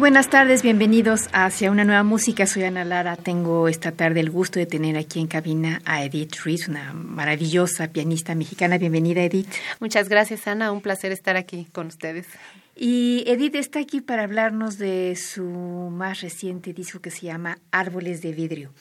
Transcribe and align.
Buenas 0.00 0.30
tardes, 0.30 0.62
bienvenidos 0.62 1.28
hacia 1.34 1.70
una 1.70 1.84
nueva 1.84 2.02
música. 2.02 2.46
Soy 2.46 2.64
Ana 2.64 2.86
Lara. 2.86 3.16
Tengo 3.16 3.68
esta 3.68 3.92
tarde 3.92 4.20
el 4.20 4.30
gusto 4.30 4.58
de 4.58 4.64
tener 4.64 4.96
aquí 4.96 5.20
en 5.20 5.26
cabina 5.26 5.82
a 5.84 6.02
Edith 6.02 6.36
Ruiz, 6.42 6.68
una 6.68 6.94
maravillosa 6.94 7.88
pianista 7.88 8.34
mexicana. 8.34 8.78
Bienvenida, 8.78 9.22
Edith. 9.22 9.46
Muchas 9.78 10.08
gracias, 10.08 10.46
Ana. 10.46 10.72
Un 10.72 10.80
placer 10.80 11.12
estar 11.12 11.36
aquí 11.36 11.66
con 11.70 11.88
ustedes. 11.88 12.26
Y 12.74 13.24
Edith 13.26 13.56
está 13.56 13.80
aquí 13.80 14.00
para 14.00 14.22
hablarnos 14.22 14.78
de 14.78 15.16
su 15.16 15.44
más 15.44 16.22
reciente 16.22 16.72
disco 16.72 17.00
que 17.00 17.10
se 17.10 17.26
llama 17.26 17.58
Árboles 17.70 18.22
de 18.22 18.32
Vidrio. 18.32 18.72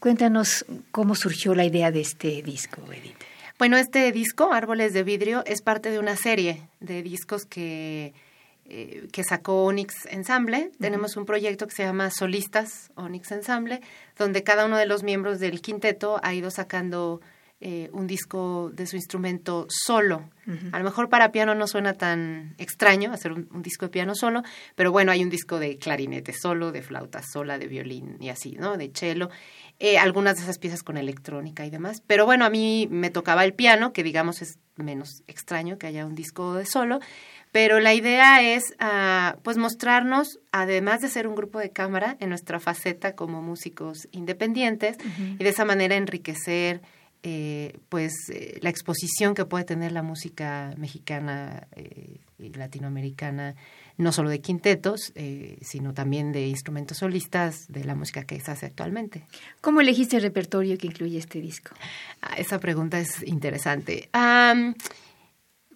Cuéntanos 0.00 0.64
cómo 0.90 1.14
surgió 1.14 1.54
la 1.54 1.66
idea 1.66 1.90
de 1.90 2.00
este 2.00 2.40
disco, 2.40 2.80
Edith. 2.90 3.16
Bueno, 3.58 3.76
este 3.76 4.10
disco, 4.10 4.54
Árboles 4.54 4.94
de 4.94 5.02
Vidrio, 5.02 5.44
es 5.44 5.60
parte 5.60 5.90
de 5.90 5.98
una 5.98 6.16
serie 6.16 6.62
de 6.80 7.02
discos 7.02 7.44
que 7.44 8.14
eh, 8.74 9.06
que 9.12 9.22
sacó 9.22 9.64
Onyx 9.64 10.06
Ensemble. 10.06 10.70
Tenemos 10.80 11.18
un 11.18 11.26
proyecto 11.26 11.66
que 11.66 11.74
se 11.74 11.84
llama 11.84 12.10
Solistas 12.10 12.90
Onyx 12.94 13.30
Ensemble, 13.32 13.82
donde 14.16 14.42
cada 14.42 14.64
uno 14.64 14.78
de 14.78 14.86
los 14.86 15.02
miembros 15.02 15.40
del 15.40 15.60
quinteto 15.60 16.18
ha 16.22 16.32
ido 16.32 16.50
sacando 16.50 17.20
eh, 17.60 17.90
un 17.92 18.06
disco 18.06 18.70
de 18.72 18.86
su 18.86 18.96
instrumento 18.96 19.66
solo. 19.68 20.30
A 20.72 20.78
lo 20.78 20.84
mejor 20.84 21.10
para 21.10 21.30
piano 21.30 21.54
no 21.54 21.66
suena 21.66 21.92
tan 21.92 22.54
extraño 22.56 23.12
hacer 23.12 23.30
un, 23.32 23.62
disco 23.62 23.84
de 23.84 23.90
piano 23.90 24.14
solo, 24.14 24.42
pero 24.74 24.90
bueno, 24.90 25.12
hay 25.12 25.22
un 25.22 25.28
disco 25.28 25.60
de 25.60 25.76
clarinete 25.76 26.32
solo, 26.32 26.72
de 26.72 26.80
flauta 26.80 27.22
sola, 27.22 27.58
de 27.58 27.68
violín 27.68 28.16
y 28.20 28.30
así, 28.30 28.56
¿no? 28.58 28.78
De 28.78 28.90
cello. 28.92 29.28
Eh, 29.78 29.98
algunas 29.98 30.36
de 30.36 30.42
esas 30.42 30.58
piezas 30.58 30.82
con 30.82 30.96
electrónica 30.96 31.66
y 31.66 31.70
demás. 31.70 32.02
Pero 32.06 32.24
bueno, 32.24 32.44
a 32.44 32.50
mí 32.50 32.86
me 32.90 33.10
tocaba 33.10 33.44
el 33.44 33.52
piano, 33.52 33.92
que 33.92 34.04
digamos 34.04 34.40
es 34.40 34.58
menos 34.76 35.22
extraño 35.26 35.76
que 35.76 35.88
haya 35.88 36.06
un 36.06 36.14
disco 36.14 36.54
de 36.54 36.66
solo. 36.66 37.00
Pero 37.52 37.80
la 37.80 37.92
idea 37.92 38.42
es, 38.42 38.62
uh, 38.80 39.38
pues, 39.42 39.58
mostrarnos, 39.58 40.40
además 40.52 41.00
de 41.00 41.08
ser 41.08 41.28
un 41.28 41.34
grupo 41.34 41.58
de 41.58 41.70
cámara, 41.70 42.16
en 42.18 42.30
nuestra 42.30 42.60
faceta 42.60 43.14
como 43.14 43.42
músicos 43.42 44.08
independientes 44.10 44.96
y 45.38 45.44
de 45.44 45.50
esa 45.50 45.66
manera 45.66 45.96
enriquecer, 45.96 46.80
eh, 47.22 47.78
pues, 47.88 48.12
eh, 48.32 48.58
la 48.62 48.70
exposición 48.70 49.34
que 49.34 49.44
puede 49.44 49.64
tener 49.64 49.92
la 49.92 50.02
música 50.02 50.74
mexicana 50.78 51.68
eh, 51.76 52.20
y 52.38 52.48
latinoamericana, 52.54 53.54
no 53.96 54.12
solo 54.12 54.30
de 54.30 54.40
quintetos, 54.40 55.12
eh, 55.14 55.58
sino 55.62 55.94
también 55.94 56.32
de 56.32 56.46
instrumentos 56.46 56.98
solistas 56.98 57.66
de 57.68 57.84
la 57.84 57.94
música 57.94 58.24
que 58.24 58.40
se 58.40 58.50
hace 58.50 58.66
actualmente. 58.66 59.26
¿Cómo 59.60 59.80
elegiste 59.80 60.16
el 60.16 60.22
repertorio 60.22 60.76
que 60.78 60.86
incluye 60.86 61.18
este 61.18 61.40
disco? 61.40 61.74
Ah, 62.20 62.34
esa 62.36 62.58
pregunta 62.58 62.98
es 62.98 63.22
interesante. 63.26 64.08
Um, 64.14 64.74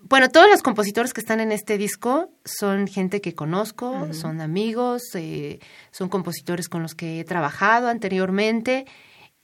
bueno, 0.09 0.28
todos 0.28 0.49
los 0.49 0.62
compositores 0.62 1.12
que 1.12 1.21
están 1.21 1.41
en 1.41 1.50
este 1.50 1.78
disco 1.78 2.31
son 2.44 2.87
gente 2.87 3.21
que 3.21 3.34
conozco, 3.34 4.12
son 4.12 4.41
amigos, 4.41 5.03
eh, 5.15 5.59
son 5.91 6.09
compositores 6.09 6.69
con 6.69 6.82
los 6.82 6.94
que 6.94 7.19
he 7.19 7.25
trabajado 7.25 7.88
anteriormente 7.88 8.87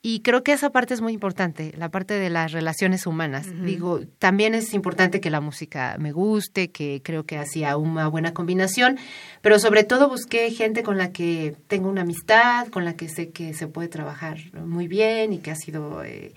y 0.03 0.21
creo 0.21 0.43
que 0.43 0.53
esa 0.53 0.71
parte 0.71 0.95
es 0.95 1.01
muy 1.01 1.13
importante, 1.13 1.73
la 1.79 1.89
parte 1.89 2.15
de 2.15 2.29
las 2.29 2.51
relaciones 2.51 3.07
humanas. 3.07 3.47
Digo, 3.63 4.01
también 4.19 4.55
es 4.55 4.75
importante 4.75 5.21
que 5.21 5.31
la 5.31 5.41
música 5.41 5.97
me 6.01 6.11
guste, 6.11 6.71
que 6.73 7.01
creo 7.05 7.25
que 7.25 7.39
hacía 7.39 7.77
una 7.77 8.09
buena 8.09 8.35
combinación, 8.35 8.99
pero 9.43 9.61
sobre 9.61 9.85
todo 9.85 10.09
busqué 10.09 10.51
gente 10.51 10.83
con 10.83 10.99
la 10.99 11.13
que 11.13 11.55
tengo 11.69 11.89
una 11.89 12.03
amistad, 12.03 12.67
con 12.67 12.85
la 12.85 12.97
que 12.97 13.09
sé 13.09 13.31
que 13.31 13.55
se 13.55 13.69
puede 13.69 13.87
trabajar 13.87 14.39
muy 14.55 14.89
bien 14.89 15.33
y 15.33 15.39
que 15.39 15.53
ha 15.53 15.57
sido, 15.57 16.03
eh, 16.03 16.33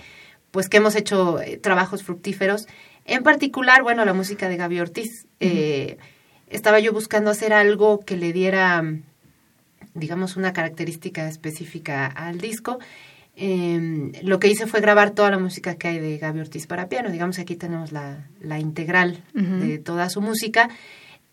pues 0.51 0.69
que 0.69 0.77
hemos 0.77 0.95
hecho 0.95 1.41
eh, 1.41 1.57
trabajos 1.57 2.03
fructíferos 2.03 2.67
en 3.05 3.21
particular, 3.21 3.83
bueno, 3.83 4.03
la 4.03 4.13
música 4.13 4.49
de 4.49 4.57
Gaby 4.57 4.79
Ortiz. 4.79 5.27
Eh, 5.39 5.97
estaba 6.49 6.79
yo 6.79 6.91
buscando 6.91 7.29
hacer 7.29 7.53
algo 7.53 7.99
que 7.99 8.17
le 8.17 8.33
diera, 8.33 8.83
digamos, 9.93 10.35
una 10.35 10.53
característica 10.53 11.27
específica 11.27 12.07
al 12.07 12.39
disco. 12.39 12.79
Em, 13.37 14.13
lo 14.21 14.39
que 14.39 14.47
hice 14.47 14.65
fue 14.65 14.79
grabar 14.79 15.11
toda 15.11 15.29
la 15.29 15.39
música 15.39 15.75
que 15.75 15.89
hay 15.89 15.99
de 15.99 16.17
Gaby 16.17 16.39
Ortiz 16.39 16.67
para 16.67 16.87
piano. 16.87 17.11
Digamos 17.11 17.35
que 17.35 17.41
aquí 17.41 17.55
tenemos 17.55 17.91
la, 17.91 18.27
la 18.39 18.59
integral 18.59 19.23
de 19.33 19.77
toda 19.77 20.09
su 20.09 20.21
música, 20.21 20.69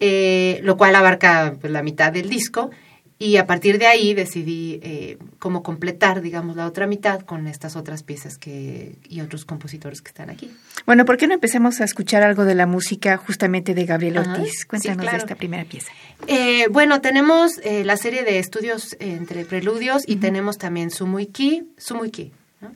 eh, 0.00 0.60
lo 0.64 0.76
cual 0.76 0.96
abarca 0.96 1.54
pues, 1.60 1.72
la 1.72 1.82
mitad 1.82 2.12
del 2.12 2.28
disco. 2.28 2.70
Y 3.18 3.36
a 3.36 3.46
partir 3.46 3.78
de 3.78 3.86
ahí 3.86 4.14
decidí 4.14 4.80
eh, 4.82 5.18
cómo 5.38 5.62
completar, 5.62 6.22
digamos, 6.22 6.56
la 6.56 6.66
otra 6.66 6.86
mitad 6.86 7.20
con 7.20 7.46
estas 7.46 7.76
otras 7.76 8.02
piezas 8.02 8.36
que, 8.36 8.96
y 9.08 9.20
otros 9.20 9.44
compositores 9.44 10.02
que 10.02 10.08
están 10.08 10.28
aquí. 10.30 10.50
Bueno, 10.86 11.04
¿por 11.04 11.16
qué 11.16 11.28
no 11.28 11.34
empecemos 11.34 11.80
a 11.80 11.84
escuchar 11.84 12.22
algo 12.22 12.44
de 12.44 12.54
la 12.54 12.66
música 12.66 13.16
justamente 13.16 13.74
de 13.74 13.84
Gabriel 13.84 14.18
Ortiz? 14.18 14.64
Cuéntanos 14.64 15.10
de 15.10 15.16
esta 15.16 15.36
primera 15.36 15.64
pieza. 15.64 15.92
Eh, 16.26 16.66
bueno, 16.70 17.00
tenemos 17.00 17.58
eh, 17.62 17.84
la 17.84 17.96
serie 17.96 18.24
de 18.24 18.38
estudios 18.38 18.96
entre 18.98 19.44
preludios 19.44 20.02
y 20.06 20.16
tenemos 20.16 20.58
también 20.58 20.90
Sumuiki. 20.90 21.64
Sumuiki, 21.78 22.32
¿no? 22.60 22.72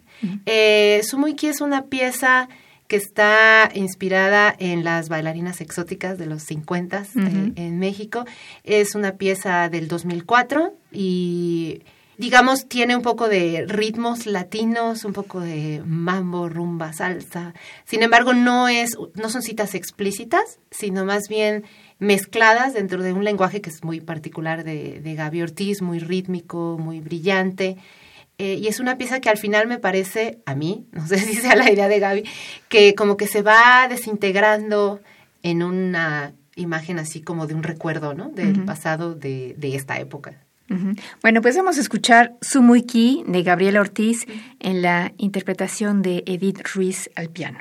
Sumuiki 1.03 1.48
es 1.48 1.60
una 1.60 1.86
pieza 1.86 2.48
que 2.88 2.97
está 2.97 3.70
inspirada 3.74 4.54
en 4.58 4.84
las 4.84 5.08
bailarinas 5.08 5.60
exóticas 5.60 6.19
de 6.19 6.26
los 6.26 6.42
50 6.42 7.02
eh, 7.02 7.52
en 7.56 7.78
México. 7.78 8.24
Es 8.64 8.94
una 8.94 9.12
pieza 9.12 9.69
del 9.69 9.88
2004 9.88 10.74
y 10.92 11.82
digamos 12.19 12.69
tiene 12.69 12.97
un 12.97 13.02
poco 13.02 13.28
de 13.28 13.64
ritmos 13.66 14.26
latinos, 14.26 15.04
un 15.04 15.12
poco 15.12 15.41
de 15.41 15.82
mambo, 15.84 16.48
rumba, 16.48 16.92
salsa. 16.92 17.54
Sin 17.84 18.02
embargo, 18.02 18.32
no 18.32 18.69
es 18.69 18.97
no 19.14 19.28
son 19.28 19.42
citas 19.42 19.74
explícitas, 19.74 20.60
sino 20.70 21.04
más 21.04 21.28
bien 21.28 21.64
mezcladas 21.98 22.74
dentro 22.74 23.03
de 23.03 23.12
un 23.12 23.24
lenguaje 23.24 23.60
que 23.60 23.70
es 23.70 23.82
muy 23.82 24.00
particular 24.00 24.64
de, 24.64 25.00
de 25.00 25.14
Gaby 25.14 25.42
Ortiz, 25.42 25.82
muy 25.82 25.98
rítmico, 25.98 26.76
muy 26.78 27.00
brillante. 27.00 27.76
Eh, 28.38 28.54
y 28.54 28.69
es 28.69 28.80
una 28.80 28.98
pieza 28.98 29.20
que 29.20 29.30
al 29.30 29.38
final 29.38 29.66
me 29.66 29.78
parece, 29.78 30.41
a 30.47 30.54
mí, 30.54 30.86
no 30.92 31.06
sé 31.06 31.19
si 31.19 31.34
sea 31.34 31.56
la 31.56 31.70
idea 31.70 31.88
de 31.88 31.98
Gaby, 31.98 32.24
que 32.69 32.94
como 32.94 33.16
que 33.16 33.26
se 33.26 33.42
va 33.42 33.86
desintegrando 33.88 35.00
en 35.42 35.62
una 35.62 36.32
imagen 36.56 36.98
así 36.98 37.20
como 37.20 37.47
de 37.47 37.54
un 37.54 37.62
recuerdo, 37.62 38.14
¿no? 38.14 38.30
Del 38.30 38.64
pasado 38.64 39.14
de, 39.14 39.54
de, 39.58 39.76
esta 39.76 39.98
época. 40.00 40.42
Bueno, 41.22 41.42
pues 41.42 41.56
vamos 41.56 41.78
a 41.78 41.80
escuchar 41.80 42.34
Sumuiki 42.41 43.22
de 43.28 43.42
Gabriela 43.42 43.80
Ortiz 43.80 44.26
en 44.58 44.82
la 44.82 45.12
interpretación 45.16 46.03
de 46.03 46.24
Edith 46.26 46.66
Ruiz 46.74 47.10
al 47.14 47.28
piano. 47.28 47.59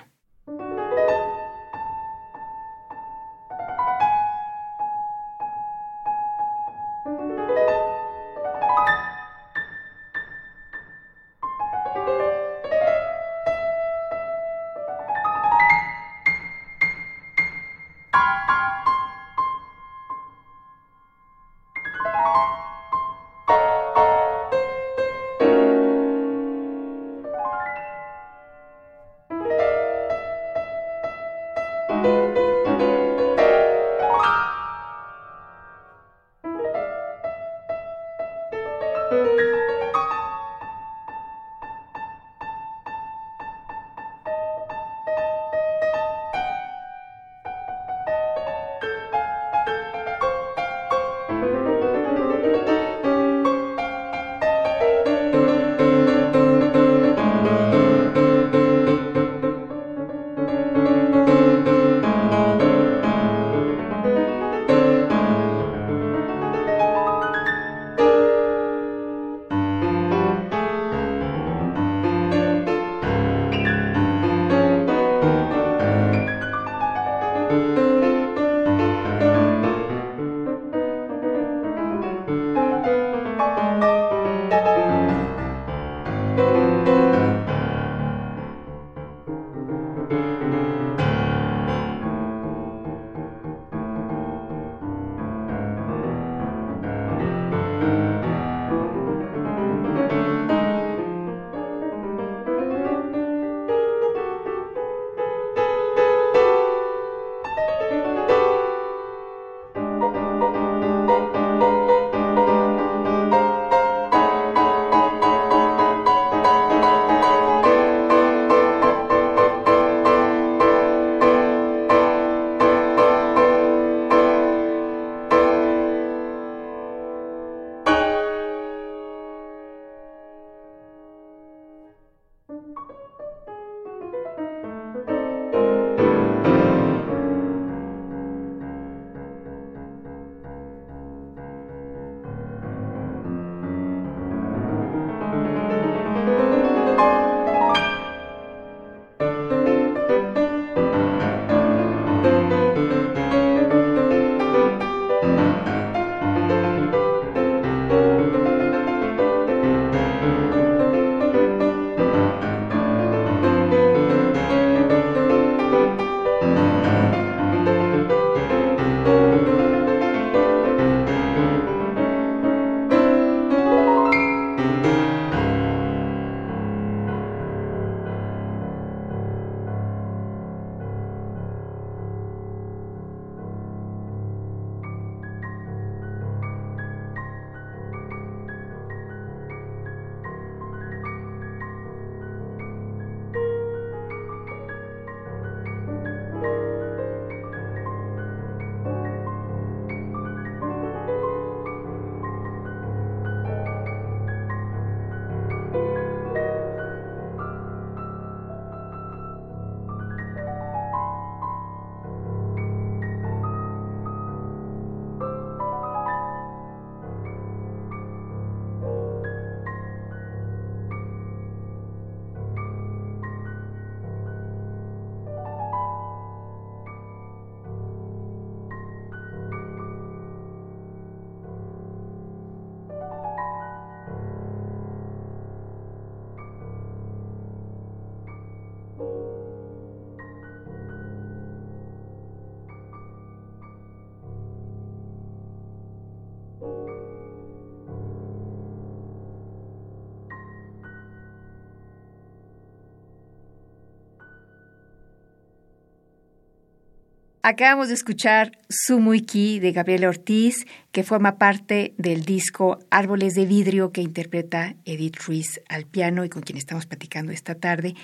Acabamos 257.48 257.90
de 257.90 257.94
escuchar 257.94 258.54
Sumuiki 258.70 259.60
de 259.60 259.72
Gabriela 259.72 260.10
Ortiz, 260.10 260.66
que 260.92 261.04
forma 261.04 261.38
parte 261.38 261.94
del 261.98 262.24
disco 262.24 262.80
Árboles 262.90 263.34
de 263.34 263.46
Vidrio 263.46 263.92
que 263.92 264.02
interpreta 264.02 264.76
Edith 264.86 265.18
Ruiz 265.26 265.62
al 265.68 265.86
piano 265.86 266.24
y 266.24 266.30
con 266.30 266.42
quien 266.42 266.58
estamos 266.58 266.86
platicando 266.86 267.32
esta 267.32 267.56
tarde. 267.56 267.96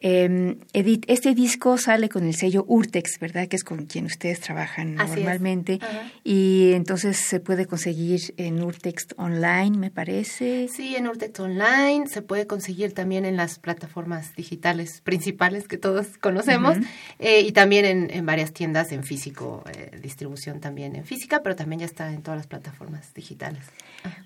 Eh, 0.00 0.56
Edith, 0.72 1.04
este 1.08 1.34
disco 1.34 1.76
sale 1.76 2.08
con 2.08 2.24
el 2.24 2.34
sello 2.34 2.64
Urtex, 2.68 3.18
¿verdad? 3.18 3.48
Que 3.48 3.56
es 3.56 3.64
con 3.64 3.86
quien 3.86 4.06
ustedes 4.06 4.40
trabajan 4.40 4.94
normalmente. 4.94 5.80
Y 6.24 6.72
entonces 6.74 7.16
se 7.16 7.40
puede 7.40 7.66
conseguir 7.66 8.34
en 8.36 8.62
Urtex 8.62 9.08
Online, 9.16 9.76
me 9.76 9.90
parece. 9.90 10.68
Sí, 10.68 10.94
en 10.96 11.08
Urtex 11.08 11.40
Online. 11.40 12.06
Se 12.08 12.22
puede 12.22 12.46
conseguir 12.46 12.92
también 12.92 13.24
en 13.24 13.36
las 13.36 13.58
plataformas 13.58 14.34
digitales 14.36 15.00
principales 15.02 15.66
que 15.66 15.78
todos 15.78 16.06
conocemos. 16.18 16.76
eh, 17.18 17.40
y 17.40 17.52
también 17.52 17.84
en, 17.84 18.10
en, 18.10 18.24
varias 18.24 18.52
tiendas 18.52 18.92
en 18.92 19.02
físico, 19.02 19.64
eh, 19.76 19.98
distribución 20.08 20.60
también 20.60 20.96
en 20.96 21.04
física, 21.04 21.42
pero 21.42 21.54
también 21.54 21.80
ya 21.80 21.86
está 21.86 22.12
en 22.12 22.22
todas 22.22 22.38
las 22.38 22.46
plataformas 22.46 23.14
digitales. 23.14 23.62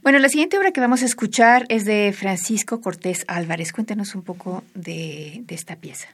Bueno, 0.03 0.19
la 0.19 0.29
siguiente 0.29 0.59
obra 0.59 0.73
que 0.73 0.81
vamos 0.81 1.03
a 1.03 1.07
escuchar 1.07 1.67
es 1.69 1.85
de 1.85 2.15
Francisco 2.17 2.81
Cortés 2.81 3.25
Álvarez. 3.27 3.73
Cuéntanos 3.73 4.15
un 4.15 4.23
poco 4.23 4.65
de, 4.75 5.43
de 5.45 5.55
esta 5.55 5.77
pieza. 5.77 6.09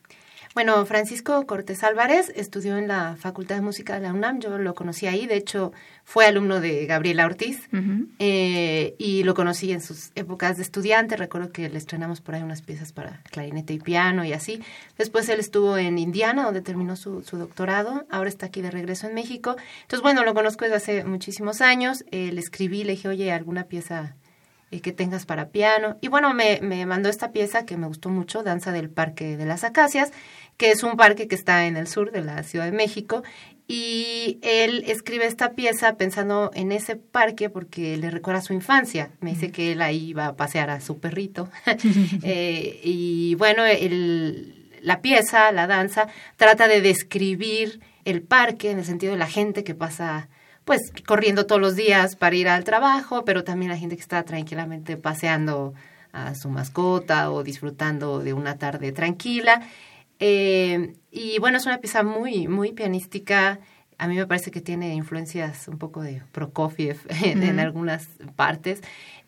Bueno, 0.54 0.84
Francisco 0.86 1.46
Cortés 1.46 1.84
Álvarez 1.84 2.32
estudió 2.34 2.76
en 2.76 2.88
la 2.88 3.16
Facultad 3.16 3.56
de 3.56 3.60
Música 3.60 3.94
de 3.94 4.00
la 4.00 4.12
UNAM, 4.12 4.40
yo 4.40 4.58
lo 4.58 4.74
conocí 4.74 5.06
ahí, 5.06 5.26
de 5.26 5.36
hecho 5.36 5.72
fue 6.04 6.26
alumno 6.26 6.60
de 6.60 6.86
Gabriela 6.86 7.26
Ortiz 7.26 7.68
uh 7.72 7.76
-huh. 7.76 8.06
eh, 8.18 8.94
y 8.98 9.22
lo 9.24 9.34
conocí 9.34 9.72
en 9.72 9.80
sus 9.80 10.10
épocas 10.14 10.56
de 10.56 10.62
estudiante, 10.62 11.16
recuerdo 11.16 11.52
que 11.52 11.68
le 11.68 11.78
estrenamos 11.78 12.20
por 12.20 12.34
ahí 12.34 12.42
unas 12.42 12.62
piezas 12.62 12.92
para 12.92 13.20
clarinete 13.30 13.74
y 13.74 13.78
piano 13.78 14.24
y 14.24 14.32
así. 14.32 14.62
Después 14.96 15.28
él 15.28 15.38
estuvo 15.38 15.76
en 15.76 15.98
Indiana, 15.98 16.44
donde 16.44 16.62
terminó 16.62 16.96
su, 16.96 17.22
su 17.22 17.36
doctorado, 17.36 18.06
ahora 18.10 18.28
está 18.28 18.46
aquí 18.46 18.62
de 18.62 18.70
regreso 18.70 19.06
en 19.06 19.14
México. 19.14 19.56
Entonces, 19.82 20.02
bueno, 20.02 20.24
lo 20.24 20.34
conozco 20.34 20.64
desde 20.64 20.76
hace 20.76 21.04
muchísimos 21.04 21.60
años, 21.60 22.04
eh, 22.10 22.32
le 22.32 22.40
escribí, 22.40 22.84
le 22.84 22.92
dije, 22.92 23.08
oye, 23.08 23.30
¿alguna 23.32 23.64
pieza 23.64 24.16
eh, 24.70 24.80
que 24.80 24.92
tengas 24.92 25.26
para 25.26 25.48
piano. 25.48 25.96
Y 26.00 26.08
bueno, 26.08 26.34
me, 26.34 26.60
me, 26.62 26.84
mandó 26.87 27.08
esta 27.08 27.32
pieza 27.32 27.64
que 27.64 27.76
me 27.76 27.87
gustó 27.87 28.08
mucho, 28.08 28.42
Danza 28.42 28.72
del 28.72 28.90
Parque 28.90 29.37
de 29.37 29.46
las 29.46 29.64
Acacias, 29.64 30.12
que 30.56 30.70
es 30.70 30.82
un 30.82 30.96
parque 30.96 31.28
que 31.28 31.34
está 31.34 31.66
en 31.66 31.76
el 31.76 31.87
sur 31.87 32.10
de 32.10 32.22
la 32.22 32.42
Ciudad 32.42 32.66
de 32.66 32.72
México. 32.72 33.22
Y 33.70 34.38
él 34.40 34.84
escribe 34.87 35.26
esta 35.26 35.52
pieza 35.52 35.96
pensando 35.96 36.50
en 36.54 36.72
ese 36.72 36.96
parque 36.96 37.50
porque 37.50 37.98
le 37.98 38.10
recuerda 38.10 38.40
su 38.40 38.54
infancia. 38.54 39.10
Me 39.20 39.30
dice 39.30 39.52
que 39.52 39.72
él 39.72 39.82
ahí 39.82 40.08
iba 40.08 40.26
a 40.26 40.37
pasear 40.37 40.70
a 40.70 40.80
su 40.80 40.98
perrito. 40.98 41.50
eh, 42.22 42.80
y 42.82 43.34
bueno, 43.34 43.66
el, 43.66 44.70
la 44.80 45.02
pieza, 45.02 45.52
la 45.52 45.66
danza, 45.66 46.08
trata 46.37 46.66
de 46.66 46.80
describir 46.80 47.80
el 48.04 48.22
parque 48.22 48.70
en 48.70 48.78
el 48.78 48.84
sentido 48.84 49.12
de 49.12 49.18
la 49.18 49.26
gente 49.26 49.64
que 49.64 49.75
pasa 49.75 50.28
pues 50.68 50.92
corriendo 51.06 51.46
todos 51.46 51.62
los 51.62 51.76
días 51.76 52.14
para 52.14 52.37
ir 52.37 52.46
al 52.46 52.62
trabajo, 52.62 53.25
pero 53.25 53.42
también 53.42 53.70
la 53.70 53.78
gente 53.78 53.96
que 53.96 54.02
está 54.02 54.22
tranquilamente 54.25 54.98
paseando 54.98 55.72
a 56.12 56.34
su 56.34 56.50
mascota 56.50 57.32
o 57.32 57.42
disfrutando 57.42 58.18
de 58.18 58.34
una 58.34 58.58
tarde 58.58 58.92
tranquila. 58.92 59.62
Eh, 60.18 60.92
y 61.10 61.38
bueno, 61.38 61.56
es 61.56 61.64
una 61.64 61.78
pieza 61.78 62.02
muy, 62.02 62.48
muy 62.48 62.72
pianística. 62.72 63.60
A 63.96 64.08
mí 64.08 64.14
me 64.14 64.26
parece 64.26 64.50
que 64.50 64.60
tiene 64.60 64.94
influencias 64.94 65.68
un 65.68 65.78
poco 65.78 66.02
de 66.02 66.20
Prokofiev 66.32 66.98
en, 67.25 67.38
mm. 67.38 67.44
en 67.44 67.60
algunas 67.60 68.06
partes. 68.37 68.82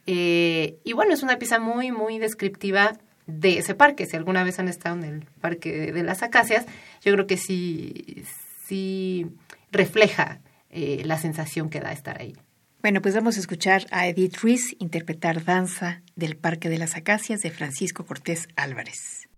Eh, 0.06 0.76
y 0.84 0.92
bueno, 0.92 1.14
es 1.14 1.22
una 1.22 1.38
pieza 1.38 1.58
muy, 1.58 1.90
muy 1.90 2.18
descriptiva 2.18 2.98
de 3.26 3.56
ese 3.56 3.74
parque. 3.74 4.04
Si 4.04 4.14
alguna 4.14 4.44
vez 4.44 4.58
han 4.58 4.68
estado 4.68 4.96
en 4.96 5.04
el 5.04 5.24
Parque 5.40 5.90
de 5.90 6.02
las 6.02 6.22
Acacias, 6.22 6.66
yo 7.00 7.14
creo 7.14 7.26
que 7.26 7.38
sí, 7.38 8.24
sí 8.66 9.26
refleja 9.72 10.40
eh, 10.70 11.02
la 11.04 11.18
sensación 11.18 11.68
que 11.70 11.80
da 11.80 11.92
estar 11.92 12.20
ahí. 12.20 12.36
Bueno, 12.82 13.02
pues 13.02 13.14
vamos 13.14 13.36
a 13.36 13.40
escuchar 13.40 13.86
a 13.90 14.08
Edith 14.08 14.38
Ruiz 14.38 14.74
interpretar 14.78 15.44
Danza 15.44 16.02
del 16.16 16.36
Parque 16.36 16.70
de 16.70 16.78
las 16.78 16.96
Acacias 16.96 17.42
de 17.42 17.50
Francisco 17.50 18.06
Cortés 18.06 18.48
Álvarez. 18.56 19.29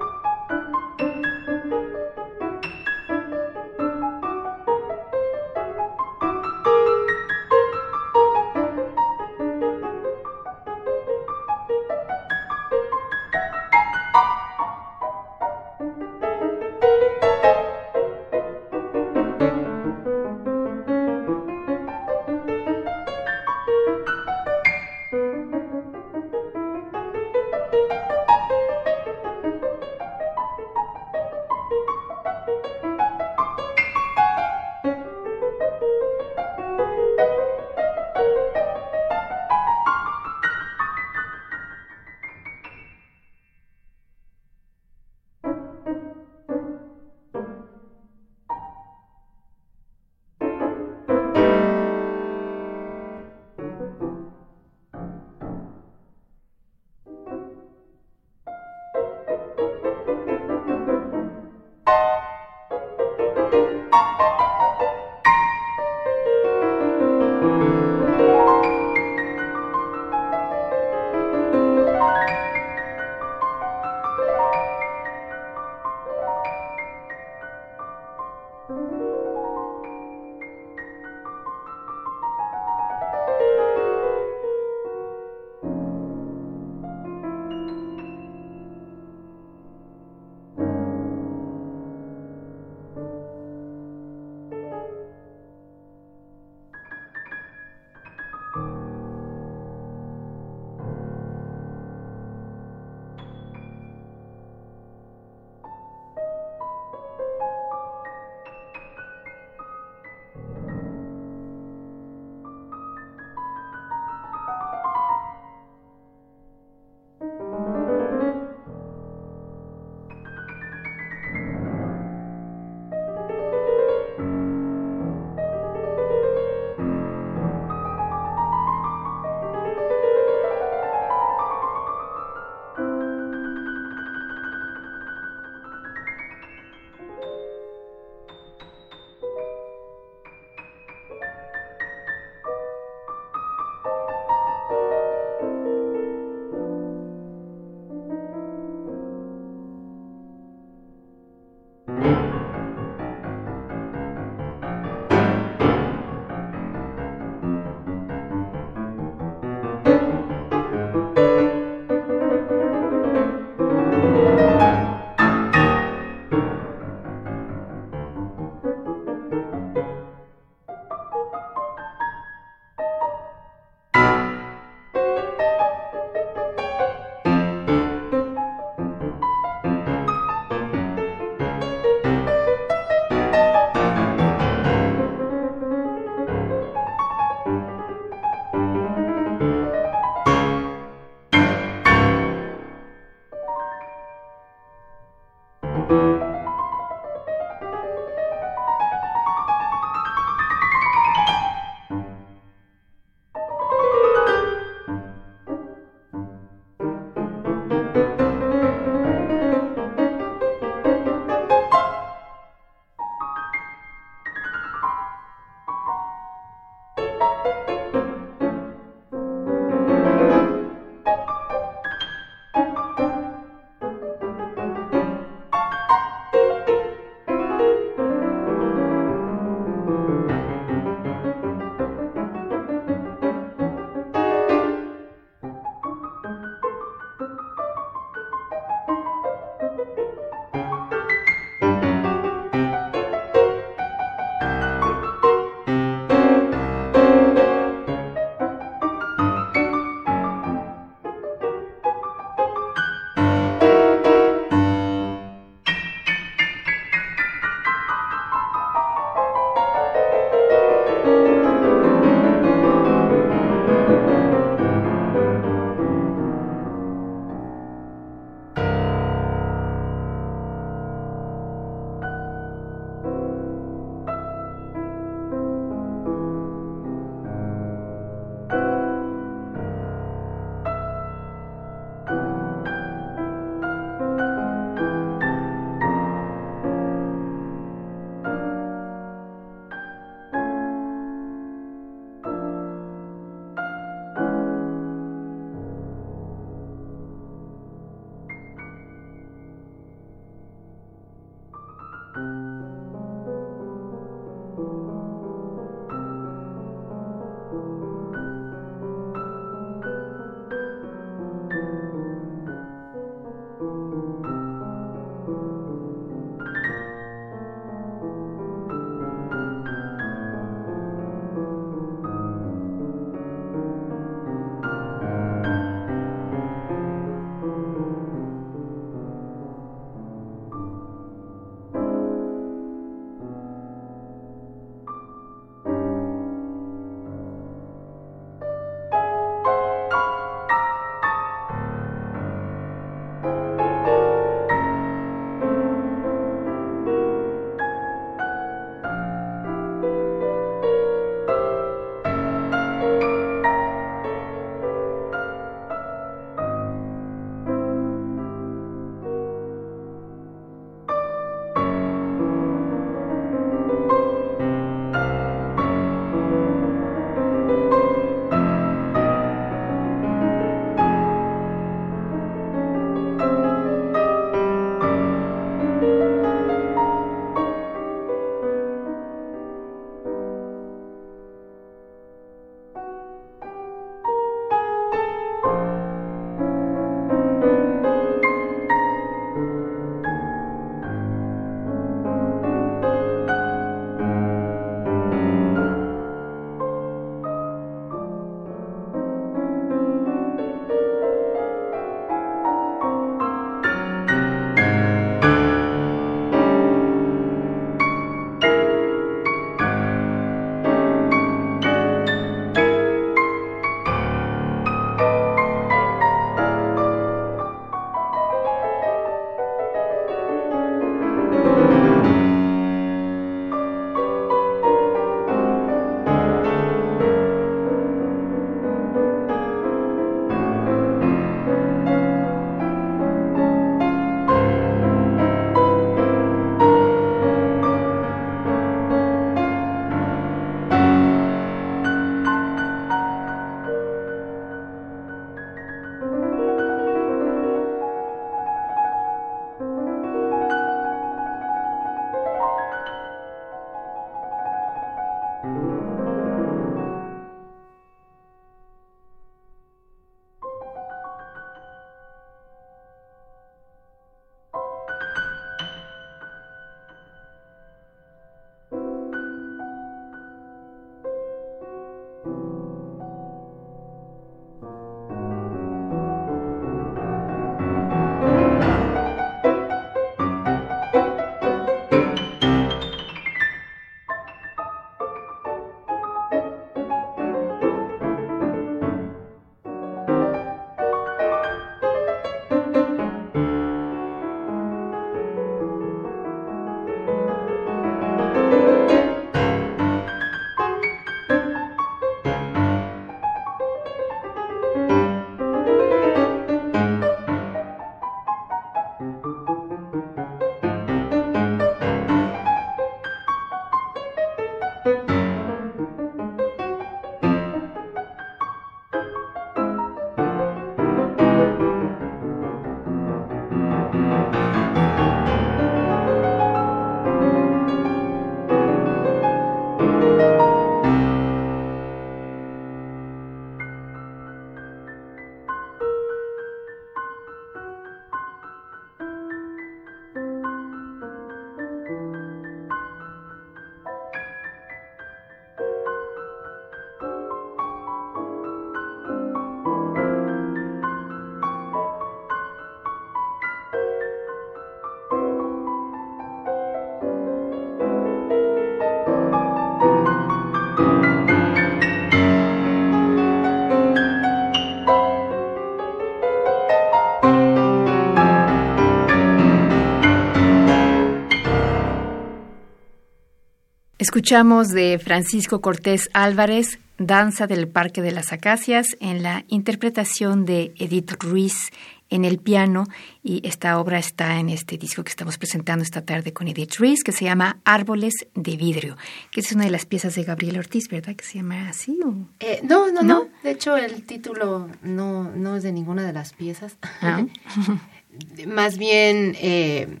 Escuchamos 574.02 574.70
de 574.70 574.98
Francisco 574.98 575.60
Cortés 575.60 576.10
Álvarez, 576.12 576.80
Danza 576.98 577.46
del 577.46 577.68
Parque 577.68 578.02
de 578.02 578.10
las 578.10 578.32
Acacias, 578.32 578.96
en 578.98 579.22
la 579.22 579.44
interpretación 579.46 580.44
de 580.44 580.74
Edith 580.76 581.12
Ruiz 581.20 581.70
en 582.10 582.24
el 582.24 582.38
piano 582.38 582.88
y 583.22 583.46
esta 583.46 583.78
obra 583.78 584.00
está 584.00 584.40
en 584.40 584.48
este 584.48 584.76
disco 584.76 585.04
que 585.04 585.10
estamos 585.10 585.38
presentando 585.38 585.84
esta 585.84 586.04
tarde 586.04 586.32
con 586.32 586.48
Edith 586.48 586.74
Ruiz 586.78 587.04
que 587.04 587.12
se 587.12 587.26
llama 587.26 587.60
Árboles 587.64 588.14
de 588.34 588.56
Vidrio, 588.56 588.96
que 589.30 589.38
es 589.38 589.52
una 589.52 589.66
de 589.66 589.70
las 589.70 589.86
piezas 589.86 590.16
de 590.16 590.24
Gabriel 590.24 590.58
Ortiz, 590.58 590.88
¿verdad? 590.88 591.14
Que 591.14 591.24
se 591.24 591.34
llama 591.34 591.68
así 591.68 592.00
eh, 592.40 592.58
no, 592.64 592.90
no, 592.90 593.02
no, 593.02 593.28
De 593.44 593.52
hecho 593.52 593.76
el 593.76 594.02
título 594.02 594.68
no, 594.82 595.30
no 595.30 595.54
es 595.54 595.62
de 595.62 595.70
ninguna 595.70 596.04
de 596.04 596.12
las 596.12 596.32
piezas. 596.32 596.76
Ah. 597.02 597.24
Más 598.48 598.78
bien 598.78 599.36
eh, 599.40 600.00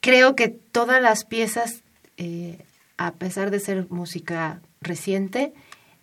creo 0.00 0.36
que 0.36 0.48
todas 0.48 1.00
las 1.00 1.24
piezas 1.24 1.80
eh, 2.18 2.58
a 3.00 3.12
pesar 3.12 3.50
de 3.50 3.60
ser 3.60 3.86
música 3.88 4.60
reciente, 4.82 5.54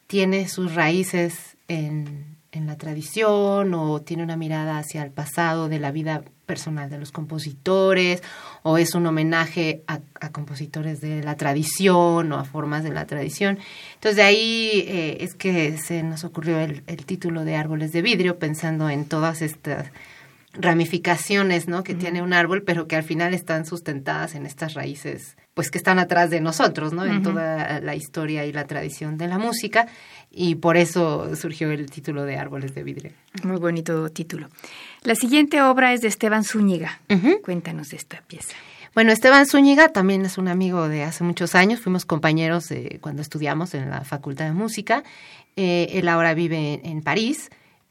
tiene 0.08 0.48
sus 0.48 0.74
raíces 0.74 1.56
en, 1.68 2.36
la 2.52 2.76
tradición 2.76 3.76
o 3.76 4.02
tiene 4.02 4.24
una 4.24 4.36
mirada 4.36 4.80
hacia 4.80 5.04
el 5.04 5.12
pasado 5.12 5.70
de 5.70 5.78
la 5.78 5.92
vida 5.92 6.24
personal 6.48 6.90
de 6.90 6.98
los 6.98 7.12
compositores 7.12 8.24
o 8.64 8.80
es 8.80 8.96
un 8.96 9.06
homenaje 9.06 9.84
a, 9.86 10.00
compositores 10.32 11.00
de 11.00 11.22
la 11.22 11.36
tradición 11.36 12.32
o 12.32 12.40
a 12.40 12.46
formas 12.46 12.84
de 12.84 12.90
la 12.90 13.06
tradición. 13.06 13.60
Entonces 13.94 14.16
de 14.16 14.24
ahí 14.24 14.86
eh, 14.88 15.18
es 15.20 15.36
que 15.36 15.78
se 15.78 16.02
nos 16.02 16.24
ocurrió 16.24 16.60
el, 16.60 16.82
el, 16.88 17.06
título 17.06 17.46
de 17.46 17.56
Árboles 17.56 17.92
de 17.92 18.02
Vidrio 18.02 18.40
pensando 18.40 18.90
en 18.90 19.06
todas 19.06 19.44
estas 19.44 19.92
ramificaciones 20.54 21.68
¿no? 21.68 21.84
que 21.84 21.94
tiene 21.94 22.24
un 22.24 22.34
árbol, 22.34 22.64
pero 22.64 22.88
que 22.88 22.96
al 22.96 23.04
final 23.04 23.36
están 23.36 23.68
sustentadas 23.68 24.34
en 24.34 24.48
estas 24.48 24.74
raíces, 24.74 25.38
pues 25.58 25.72
que 25.72 25.80
están 25.80 25.98
atrás 25.98 26.30
de 26.30 26.40
nosotros, 26.40 26.94
¿no? 26.94 27.04
En 27.04 27.24
toda 27.24 27.80
la 27.80 27.96
historia 27.96 28.46
y 28.46 28.54
la 28.54 28.68
tradición 28.68 29.18
de 29.18 29.28
la 29.28 29.40
música, 29.40 29.88
y 30.30 30.54
por 30.54 30.78
eso 30.78 31.36
surgió 31.36 31.72
el 31.72 31.90
título 31.90 32.26
de 32.26 32.38
Árboles 32.38 32.76
de 32.76 32.84
Vidrio. 32.84 33.12
Muy 33.42 33.58
bonito 33.58 34.08
título. 34.10 34.50
La 35.02 35.16
siguiente 35.16 35.64
obra 35.64 35.94
es 35.94 36.02
de 36.02 36.10
Esteban 36.10 36.44
Zúñiga. 36.44 37.00
Cuéntanos 37.44 37.90
de 37.90 37.98
esta 37.98 38.22
pieza. 38.28 38.54
Bueno, 38.94 39.12
Esteban 39.12 39.48
Zúñiga 39.48 39.90
también 39.90 40.24
es 40.26 40.38
un 40.38 40.48
amigo 40.48 40.88
de 40.90 41.02
hace 41.02 41.24
muchos 41.24 41.56
años, 41.56 41.80
fuimos 41.80 42.06
compañeros 42.06 42.68
cuando 43.02 43.24
estudiamos 43.24 43.74
en 43.74 43.90
la 43.90 44.02
Facultad 44.02 44.46
de 44.46 44.52
Música. 44.54 45.04
Eh, 45.56 45.88
él 45.94 46.08
ahora 46.08 46.36
vive 46.36 46.82
en 46.84 47.02
París 47.02 47.50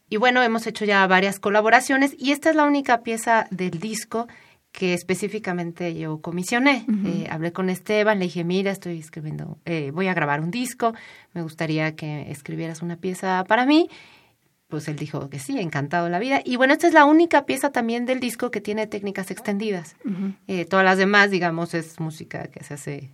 y 0.08 0.18
bueno, 0.18 0.40
hemos 0.44 0.68
hecho 0.68 0.84
ya 0.84 1.04
varias 1.08 1.40
colaboraciones 1.40 2.14
y 2.16 2.30
esta 2.30 2.50
es 2.50 2.54
la 2.54 2.62
única 2.62 3.00
pieza 3.02 3.48
del 3.50 3.80
disco 3.80 4.28
que 4.76 4.92
específicamente 4.92 5.94
yo 5.94 6.20
comisioné. 6.20 6.84
Eh, 7.06 7.26
hablé 7.30 7.50
con 7.50 7.70
Esteban, 7.70 8.18
le 8.18 8.26
dije, 8.26 8.44
mira, 8.44 8.70
estoy 8.70 8.98
escribiendo, 8.98 9.56
eh, 9.64 9.90
voy 9.90 10.08
a 10.08 10.12
grabar 10.12 10.42
un 10.42 10.50
disco, 10.50 10.92
me 11.32 11.40
gustaría 11.40 11.96
que 11.96 12.30
escribieras 12.30 12.82
una 12.82 12.98
pieza 12.98 13.42
para 13.48 13.64
mí. 13.64 13.88
Pues 14.68 14.86
él 14.88 14.96
dijo 14.96 15.30
que 15.30 15.38
sí, 15.38 15.58
encantado 15.58 16.10
la 16.10 16.18
vida. 16.18 16.42
Y 16.44 16.56
bueno, 16.56 16.74
esta 16.74 16.88
es 16.88 16.92
la 16.92 17.06
única 17.06 17.46
pieza 17.46 17.72
también 17.72 18.04
del 18.04 18.20
disco 18.20 18.50
que 18.50 18.60
tiene 18.60 18.86
técnicas 18.86 19.30
extendidas. 19.30 19.96
Eh, 20.46 20.66
todas 20.66 20.84
las 20.84 20.98
demás, 20.98 21.30
digamos, 21.30 21.72
es 21.72 21.98
música 21.98 22.48
que 22.48 22.62
se 22.62 22.74
hace 22.74 23.10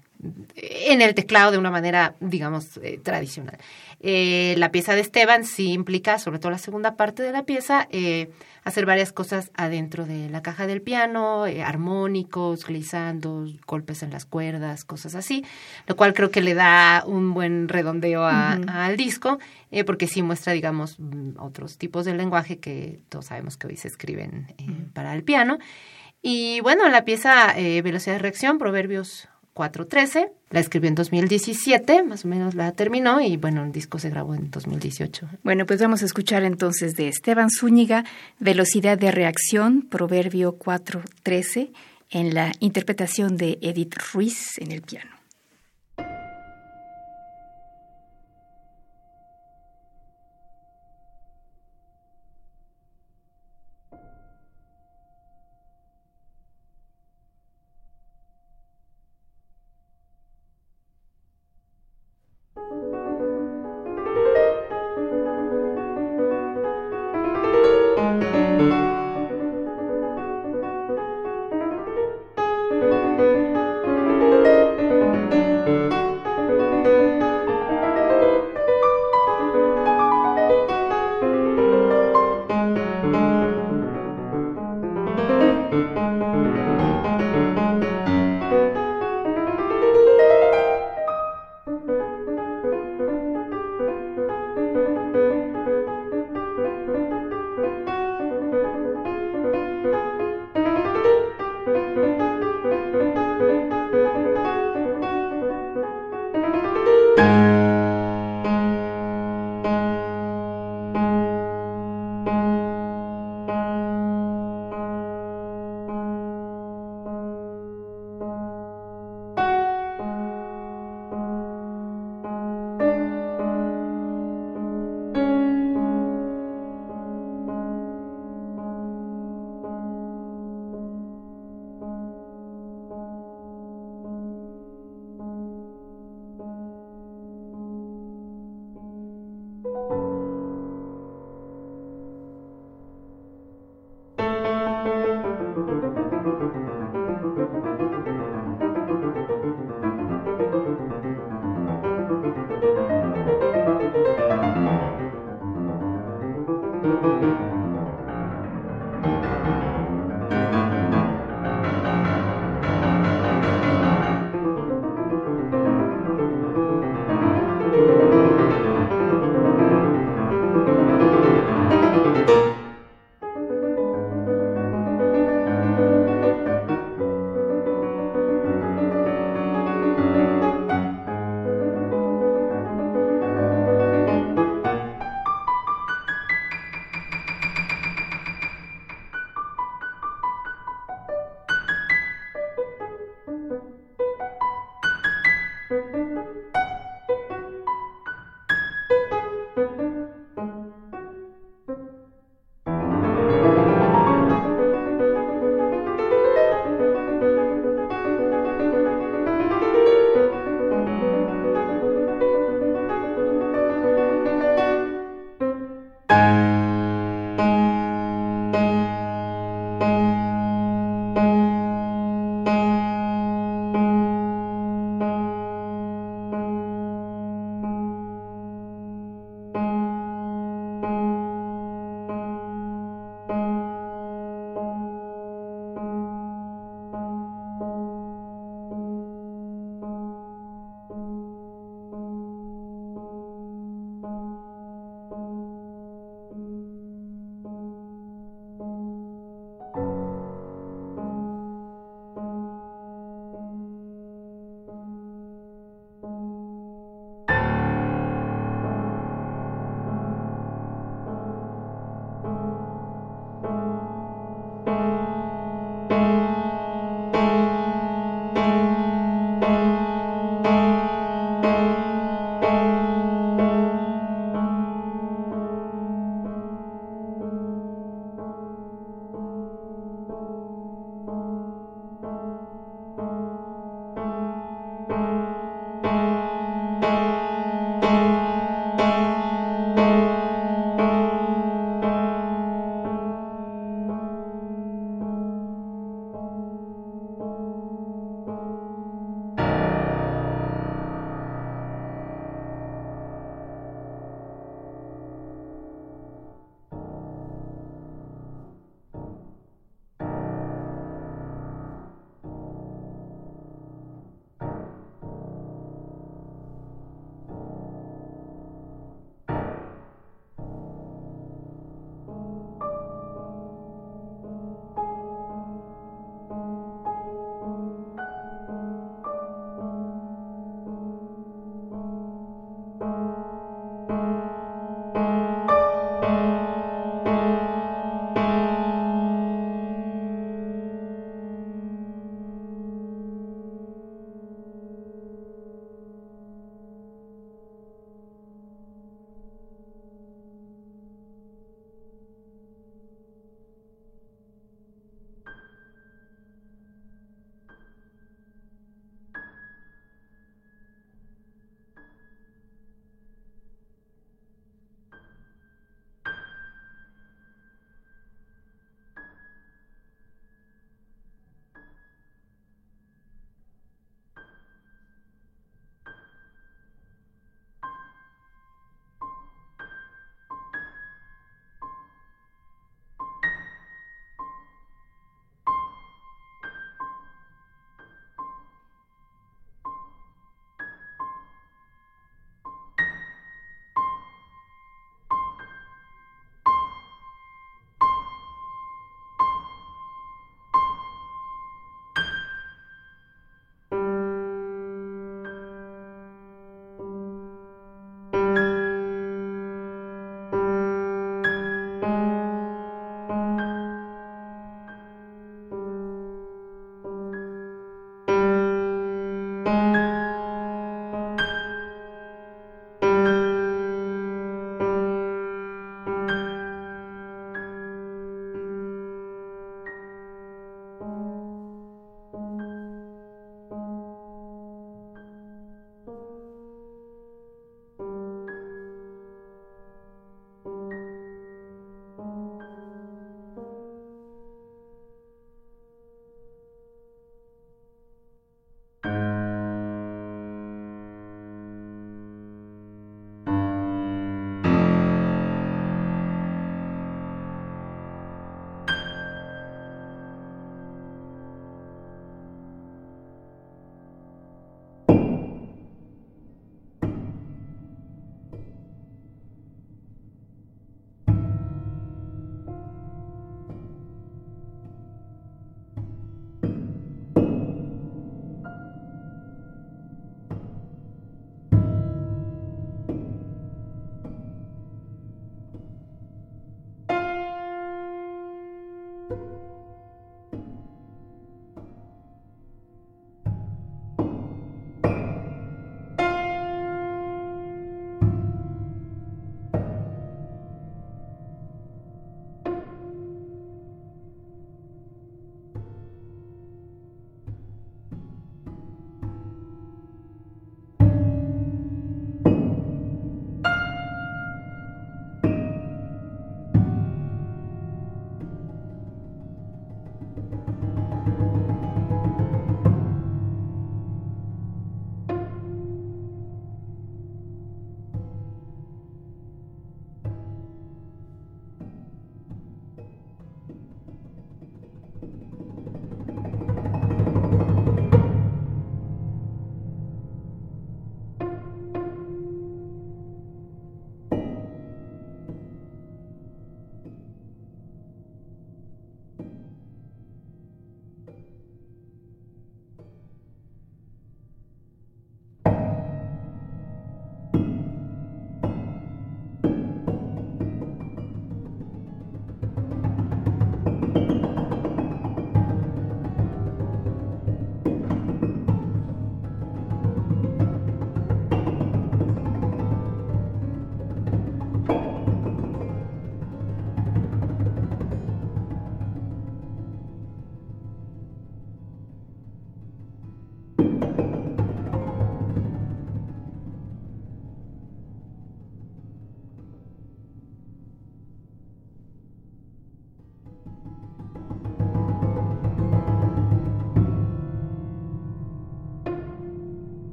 en 0.54 1.02
el 1.02 1.14
teclado 1.14 1.50
de 1.50 1.58
una 1.58 1.70
manera, 1.70 2.14
digamos, 2.20 2.78
eh, 2.82 3.00
tradicional. 3.02 3.58
Eh, 4.00 4.54
la 4.56 4.70
pieza 4.70 4.94
de 4.94 5.00
Esteban 5.00 5.44
sí 5.44 5.72
implica, 5.72 6.18
sobre 6.18 6.38
todo 6.38 6.50
la 6.50 6.58
segunda 6.58 6.96
parte 6.96 7.22
de 7.22 7.32
la 7.32 7.44
pieza, 7.44 7.88
eh, 7.90 8.30
hacer 8.64 8.87
varias 8.87 9.12
cosas 9.12 9.50
adentro 9.54 10.06
de 10.06 10.28
la 10.30 10.42
caja 10.42 10.68
del 10.68 10.80
piano, 10.80 11.44
armónicos, 11.64 12.64
glissando, 12.64 13.46
golpes 13.66 14.04
en 14.04 14.11
las 14.11 14.24
cuerdas, 14.24 14.85
cosas 14.85 15.16
así, 15.16 15.44
lo 15.87 15.96
cual 15.96 16.14
creo 16.14 16.30
que 16.30 16.42
le 16.42 16.54
da 16.54 17.02
un 17.04 17.35
buen 17.35 17.68
redondeo 17.68 18.24
al 18.24 18.96
disco, 18.96 19.38
porque 19.85 20.06
sí 20.06 20.22
muestra, 20.22 20.52
digamos, 20.52 21.00
mm, 21.00 21.40
otros 21.40 21.78
tipos 21.78 22.04
de 22.04 22.14
lenguaje 22.14 22.58
que 22.58 23.00
todos 23.08 23.26
sabemos 23.26 23.56
que 23.56 23.66
hoy 23.66 23.76
se 23.76 23.88
escriben 23.88 24.54
para 24.94 25.14
el 25.14 25.24
piano. 25.24 25.58
Y 26.22 26.61
bueno, 26.61 26.88
la 26.88 27.04
pieza 27.04 27.54
Velocidad 27.56 28.14
de 28.14 28.20
Reacción, 28.20 28.58
Proverbios 28.58 29.28
413. 29.54 30.32
La 30.50 30.60
escribió 30.60 30.88
en 30.88 30.94
2017, 30.94 32.02
más 32.02 32.24
o 32.24 32.28
menos 32.28 32.54
la 32.54 32.72
terminó 32.72 33.20
y 33.20 33.36
bueno, 33.36 33.64
el 33.64 33.72
disco 33.72 33.98
se 33.98 34.10
grabó 34.10 34.34
en 34.34 34.50
2018. 34.50 35.28
Bueno, 35.42 35.66
pues 35.66 35.80
vamos 35.80 36.02
a 36.02 36.06
escuchar 36.06 36.44
entonces 36.44 36.94
de 36.94 37.08
Esteban 37.08 37.48
Zúñiga, 37.50 38.04
Velocidad 38.38 38.98
de 38.98 39.10
Reacción, 39.10 39.82
Proverbio 39.82 40.56
413, 40.56 41.72
en 42.10 42.34
la 42.34 42.52
interpretación 42.60 43.36
de 43.36 43.58
Edith 43.62 43.94
Ruiz 44.12 44.58
en 44.58 44.72
el 44.72 44.82
piano. 44.82 45.21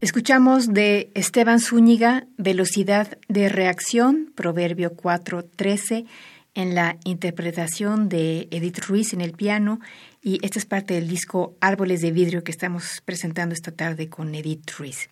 Escuchamos 0.00 0.72
de 0.72 1.10
Esteban 1.14 1.60
Zúñiga, 1.60 2.26
Velocidad 2.38 3.18
de 3.28 3.50
Reacción, 3.50 4.32
Proverbio 4.34 4.96
4.13, 4.96 6.06
en 6.54 6.74
la 6.74 6.96
interpretación 7.04 8.08
de 8.08 8.48
Edith 8.50 8.78
Ruiz 8.78 9.12
en 9.12 9.20
el 9.20 9.32
piano, 9.32 9.78
y 10.22 10.38
esta 10.42 10.58
es 10.58 10.64
parte 10.64 10.94
del 10.94 11.06
disco 11.06 11.54
Árboles 11.60 12.00
de 12.00 12.12
Vidrio 12.12 12.42
que 12.42 12.50
estamos 12.50 13.02
presentando 13.04 13.54
esta 13.54 13.72
tarde 13.72 14.08
con 14.08 14.34
Edith 14.34 14.70
Ruiz. 14.78 15.10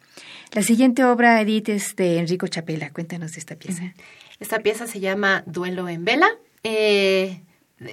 La 0.55 0.62
siguiente 0.62 1.05
obra, 1.05 1.39
Edith, 1.43 1.68
es 1.68 1.95
de 1.95 2.18
Enrico 2.18 2.47
Chapela. 2.47 2.91
Cuéntanos 2.91 3.32
de 3.32 3.41
esta 3.41 3.57
pieza. 3.57 3.93
Esta 4.41 4.61
pieza 4.61 4.86
se 4.86 5.01
llama 5.01 5.43
Duelo 5.45 5.86
en 5.91 6.07
Vela. 6.07 6.30
Eh, 6.64 7.43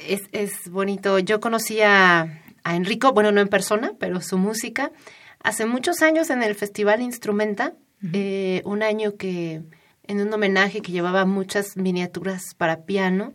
es, 0.08 0.70
bonito. 0.70 1.20
Yo 1.20 1.42
conocí 1.42 1.82
a 1.82 2.42
Enrico, 2.64 3.12
bueno, 3.12 3.34
no 3.34 3.42
en 3.42 3.50
persona, 3.50 3.92
pero 4.00 4.22
su 4.22 4.38
música 4.38 4.94
Hace 5.46 5.68
muchos 5.68 6.02
años 6.02 6.32
en 6.32 6.42
el 6.42 6.56
Festival 6.56 7.04
Instrumenta, 7.04 7.74
eh, 8.14 8.64
un 8.66 8.82
año 8.82 9.16
que 9.16 9.62
en 10.08 10.20
un 10.20 10.34
homenaje 10.34 10.82
que 10.82 10.92
llevaba 10.92 11.26
muchas 11.26 11.78
miniaturas 11.78 12.56
para 12.58 12.86
piano, 12.86 13.32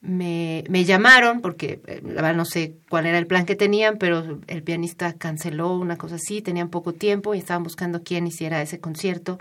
me, 0.00 0.64
me, 0.68 0.84
llamaron, 0.84 1.40
porque 1.40 1.80
eh, 1.86 2.00
la 2.02 2.22
verdad 2.22 2.34
no 2.34 2.44
sé 2.44 2.74
cuál 2.88 3.06
era 3.06 3.18
el 3.18 3.28
plan 3.28 3.46
que 3.46 3.54
tenían, 3.54 3.98
pero 3.98 4.40
el 4.48 4.62
pianista 4.64 5.12
canceló 5.12 5.76
una 5.76 5.96
cosa 5.96 6.16
así, 6.16 6.42
tenían 6.42 6.70
poco 6.70 6.92
tiempo 6.92 7.36
y 7.36 7.38
estaban 7.38 7.62
buscando 7.62 8.02
quién 8.02 8.26
hiciera 8.26 8.60
ese 8.60 8.80
concierto. 8.80 9.38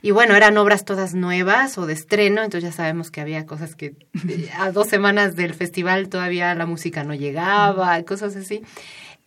Y 0.00 0.12
bueno, 0.12 0.34
eran 0.34 0.56
obras 0.56 0.86
todas 0.86 1.12
nuevas 1.12 1.76
o 1.76 1.84
de 1.84 1.92
estreno, 1.92 2.42
entonces 2.42 2.70
ya 2.70 2.74
sabemos 2.74 3.10
que 3.10 3.20
había 3.20 3.44
cosas 3.44 3.74
que 3.74 3.96
eh, 4.28 4.48
a 4.56 4.72
dos 4.72 4.88
semanas 4.88 5.36
del 5.36 5.52
festival 5.52 6.08
todavía 6.08 6.54
la 6.54 6.64
música 6.64 7.04
no 7.04 7.12
llegaba, 7.12 8.02
cosas 8.04 8.34
así. 8.34 8.62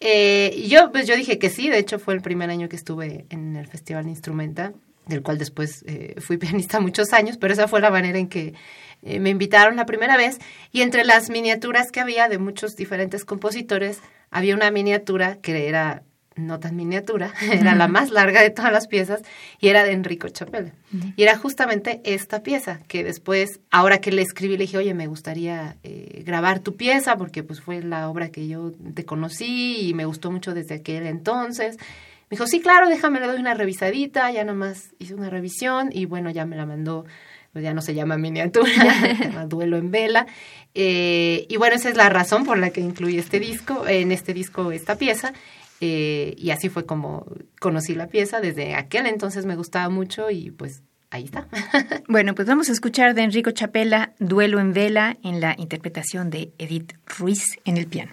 Eh, 0.04 0.66
yo, 0.68 0.92
pues 0.92 1.06
yo 1.08 1.16
dije 1.16 1.38
que 1.38 1.50
sí, 1.50 1.70
de 1.70 1.78
hecho 1.78 2.00
fue 2.00 2.16
el 2.16 2.22
primer 2.22 2.50
año 2.50 2.68
que 2.68 2.76
estuve 2.76 3.26
en 3.30 3.56
el 3.56 3.68
Festival 3.68 4.08
Instrumenta, 4.08 4.74
del 5.06 5.22
cual 5.22 5.38
después 5.38 5.84
eh, 5.88 6.16
fui 6.20 6.38
pianista 6.38 6.80
muchos 6.80 7.14
años, 7.14 7.38
pero 7.38 7.54
esa 7.54 7.68
fue 7.68 7.82
la 7.82 7.92
manera 7.92 8.18
en 8.18 8.28
que 8.28 8.56
eh, 9.04 9.20
me 9.20 9.30
invitaron 9.30 9.76
la 9.76 9.86
primera 9.86 10.18
vez. 10.18 10.40
Y 10.72 10.82
entre 10.82 11.06
las 11.06 11.30
miniaturas 11.30 11.92
que 11.92 12.00
había 12.00 12.28
de 12.30 12.40
muchos 12.40 12.76
diferentes 12.76 13.26
compositores, 13.26 14.00
había 14.32 14.56
una 14.56 14.72
miniatura 14.72 15.36
que 15.36 15.68
era 15.68 16.04
no 16.36 16.60
tan 16.60 16.76
miniatura, 16.76 17.34
era 17.52 17.76
la 17.76 17.88
más 17.88 18.10
larga 18.10 18.42
de 18.42 18.50
todas 18.50 18.72
las 18.72 18.88
piezas 18.88 19.22
y 19.60 19.68
era 19.68 19.84
de 19.84 19.92
Enrico 19.92 20.30
Chapela. 20.30 20.72
Y 21.16 21.24
era 21.24 21.38
justamente 21.38 22.02
esta 22.04 22.44
pieza 22.44 22.82
que 22.88 23.04
después, 23.04 23.60
ahora 23.70 24.00
que 24.00 24.12
le 24.12 24.22
escribí, 24.22 24.58
le 24.58 24.64
dije, 24.64 24.78
oye, 24.78 24.94
me 24.94 25.08
gustaría 25.08 25.78
eh, 25.84 26.24
grabar 26.26 26.60
tu 26.60 26.76
pieza 26.76 27.18
porque 27.18 27.44
pues 27.44 27.62
fue 27.62 27.82
la 27.82 28.10
obra 28.10 28.30
que 28.30 28.48
yo 28.48 28.72
te 28.94 29.06
conocí 29.06 29.88
y 29.88 29.94
me 29.94 30.06
gustó 30.06 30.32
mucho 30.32 30.54
desde 30.54 30.76
aquel 30.76 31.06
entonces. 31.08 31.78
Me 31.78 32.36
dijo, 32.36 32.48
sí, 32.48 32.62
claro, 32.62 32.88
déjame, 32.88 33.20
le 33.20 33.28
doy 33.28 33.40
una 33.40 33.54
revisadita, 33.54 34.32
ya 34.32 34.44
nomás 34.44 34.94
hice 35.00 35.16
una 35.16 35.30
revisión 35.30 35.90
y 35.92 36.06
bueno, 36.06 36.30
ya 36.30 36.46
me 36.46 36.56
la 36.56 36.66
mandó, 36.66 37.06
pues 37.52 37.64
ya 37.64 37.74
no 37.74 37.82
se 37.82 37.94
llama 37.94 38.18
miniatura, 38.18 38.72
se 38.72 39.16
llama 39.26 39.46
duelo 39.46 39.78
en 39.78 39.92
vela. 39.92 40.28
Eh, 40.74 41.46
y 41.50 41.58
bueno, 41.58 41.76
esa 41.76 41.90
es 41.90 41.98
la 41.98 42.10
razón 42.10 42.46
por 42.46 42.58
la 42.58 42.70
que 42.70 42.80
incluí 42.80 43.18
este 43.18 43.40
disco, 43.40 43.86
en 43.88 44.12
este 44.12 44.34
disco 44.34 44.72
esta 44.72 44.98
pieza. 44.98 45.34
Eh, 45.82 46.36
y 46.38 46.52
así 46.52 46.70
fue 46.70 46.86
como 46.86 47.26
conocí 47.60 47.96
la 47.96 48.08
pieza. 48.08 48.40
Desde 48.40 48.76
aquel 48.76 49.08
entonces 49.08 49.46
me 49.46 49.56
gustaba 49.56 49.90
mucho 49.90 50.30
y 50.30 50.52
pues 50.52 50.84
ahí 51.10 51.26
está. 51.26 51.48
bueno, 52.08 52.36
pues 52.36 52.48
vamos 52.48 52.70
a 52.70 52.72
escuchar 52.72 53.16
de 53.16 53.24
Enrico 53.24 53.52
Chapela 53.52 54.14
Duelo 54.20 54.60
en 54.60 54.74
Vela 54.74 55.18
en 55.24 55.42
la 55.42 55.56
interpretación 55.58 56.30
de 56.30 56.54
Edith 56.58 56.94
Ruiz 57.06 57.44
en 57.66 57.78
el 57.78 57.88
piano. 57.88 58.12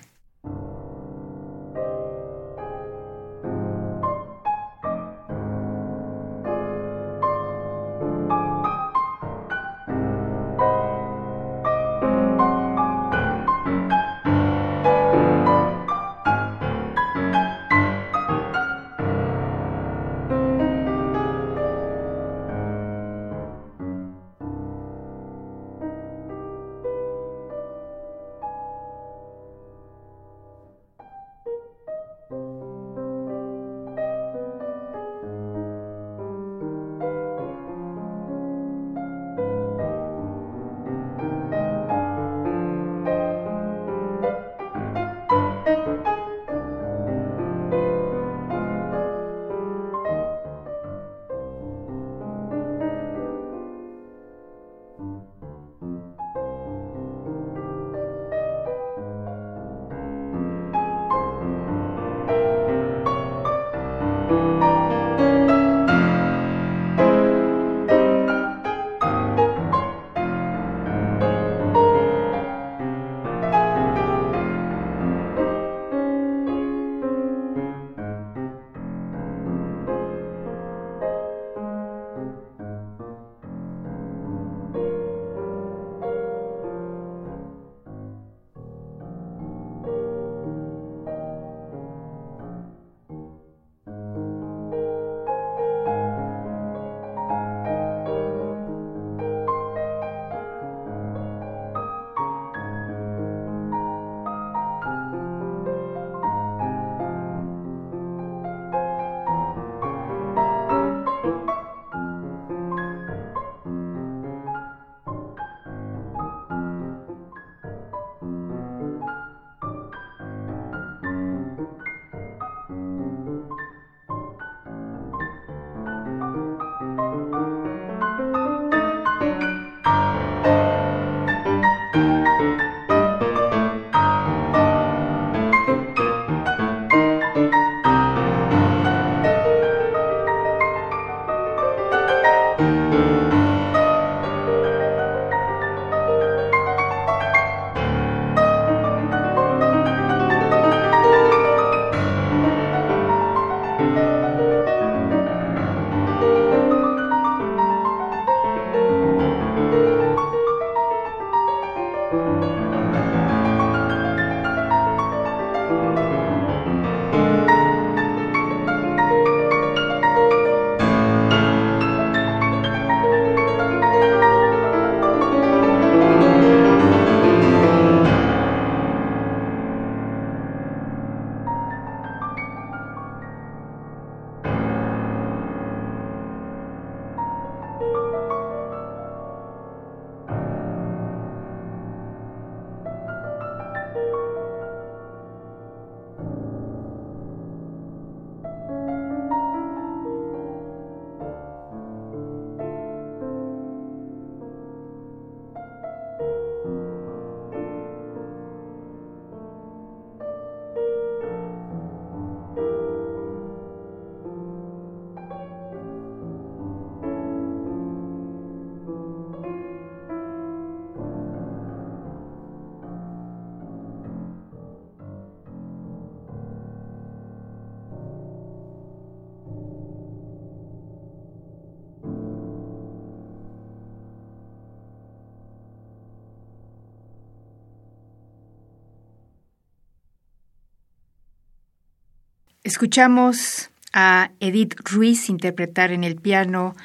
Escuchamos 242.69 243.71
a 243.95 244.31
Edith 244.41 244.75
Ruiz 244.85 245.31
interpretar 245.31 245.91
en 245.91 246.05
el 246.05 246.16
piano 246.16 246.77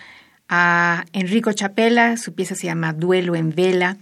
a 0.47 1.03
Enrico 1.11 1.51
Chapela, 1.51 2.15
su 2.15 2.33
pieza 2.33 2.55
se 2.55 2.67
llama 2.67 2.93
Duelo 2.93 3.35
en 3.35 3.53
Vela. 3.53 3.97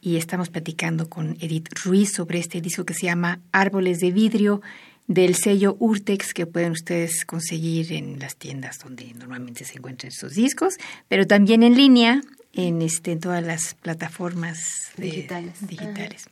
Y 0.00 0.18
estamos 0.18 0.50
platicando 0.50 1.08
con 1.08 1.36
Edith 1.40 1.68
Ruiz 1.84 2.12
sobre 2.12 2.38
este 2.38 2.60
disco 2.60 2.84
que 2.84 2.94
se 2.94 3.06
llama 3.06 3.40
Árboles 3.50 3.98
de 3.98 4.12
Vidrio 4.12 4.62
del 5.08 5.34
sello 5.34 5.76
Urtex 5.80 6.32
que 6.32 6.46
pueden 6.46 6.70
ustedes 6.70 7.24
conseguir 7.24 7.92
en 7.92 8.20
las 8.20 8.36
tiendas 8.36 8.78
donde 8.78 9.12
normalmente 9.14 9.64
se 9.64 9.78
encuentran 9.78 10.12
estos 10.12 10.34
discos, 10.34 10.74
pero 11.08 11.26
también 11.26 11.64
en 11.64 11.76
línea 11.76 12.20
en, 12.56 12.82
este, 12.82 13.12
en 13.12 13.20
todas 13.20 13.44
las 13.44 13.74
plataformas 13.74 14.58
digitales. 14.96 15.66
digitales. 15.66 16.28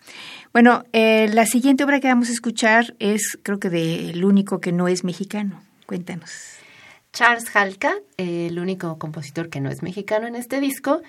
Bueno, 0.53 0.85
eh, 0.93 1.29
la 1.33 1.47
siguiente 1.47 1.85
obra 1.85 2.01
que 2.01 2.09
vamos 2.09 2.31
a 2.31 2.33
escuchar 2.33 2.95
es, 2.99 3.39
creo 3.43 3.61
que, 3.61 3.71
de 3.71 4.11
El 4.11 4.25
único 4.25 4.61
que 4.61 4.73
no 4.73 4.89
es 4.89 5.05
mexicano. 5.05 5.63
Cuéntanos. 5.87 6.31
Charles 7.13 7.55
Halka, 7.55 7.95
el 8.17 8.59
único 8.59 8.99
compositor 8.99 9.49
que 9.49 9.61
no 9.61 9.71
es 9.71 9.83
mexicano 9.83 10.27
en 10.27 10.35
este 10.35 10.61
disco. 10.61 11.03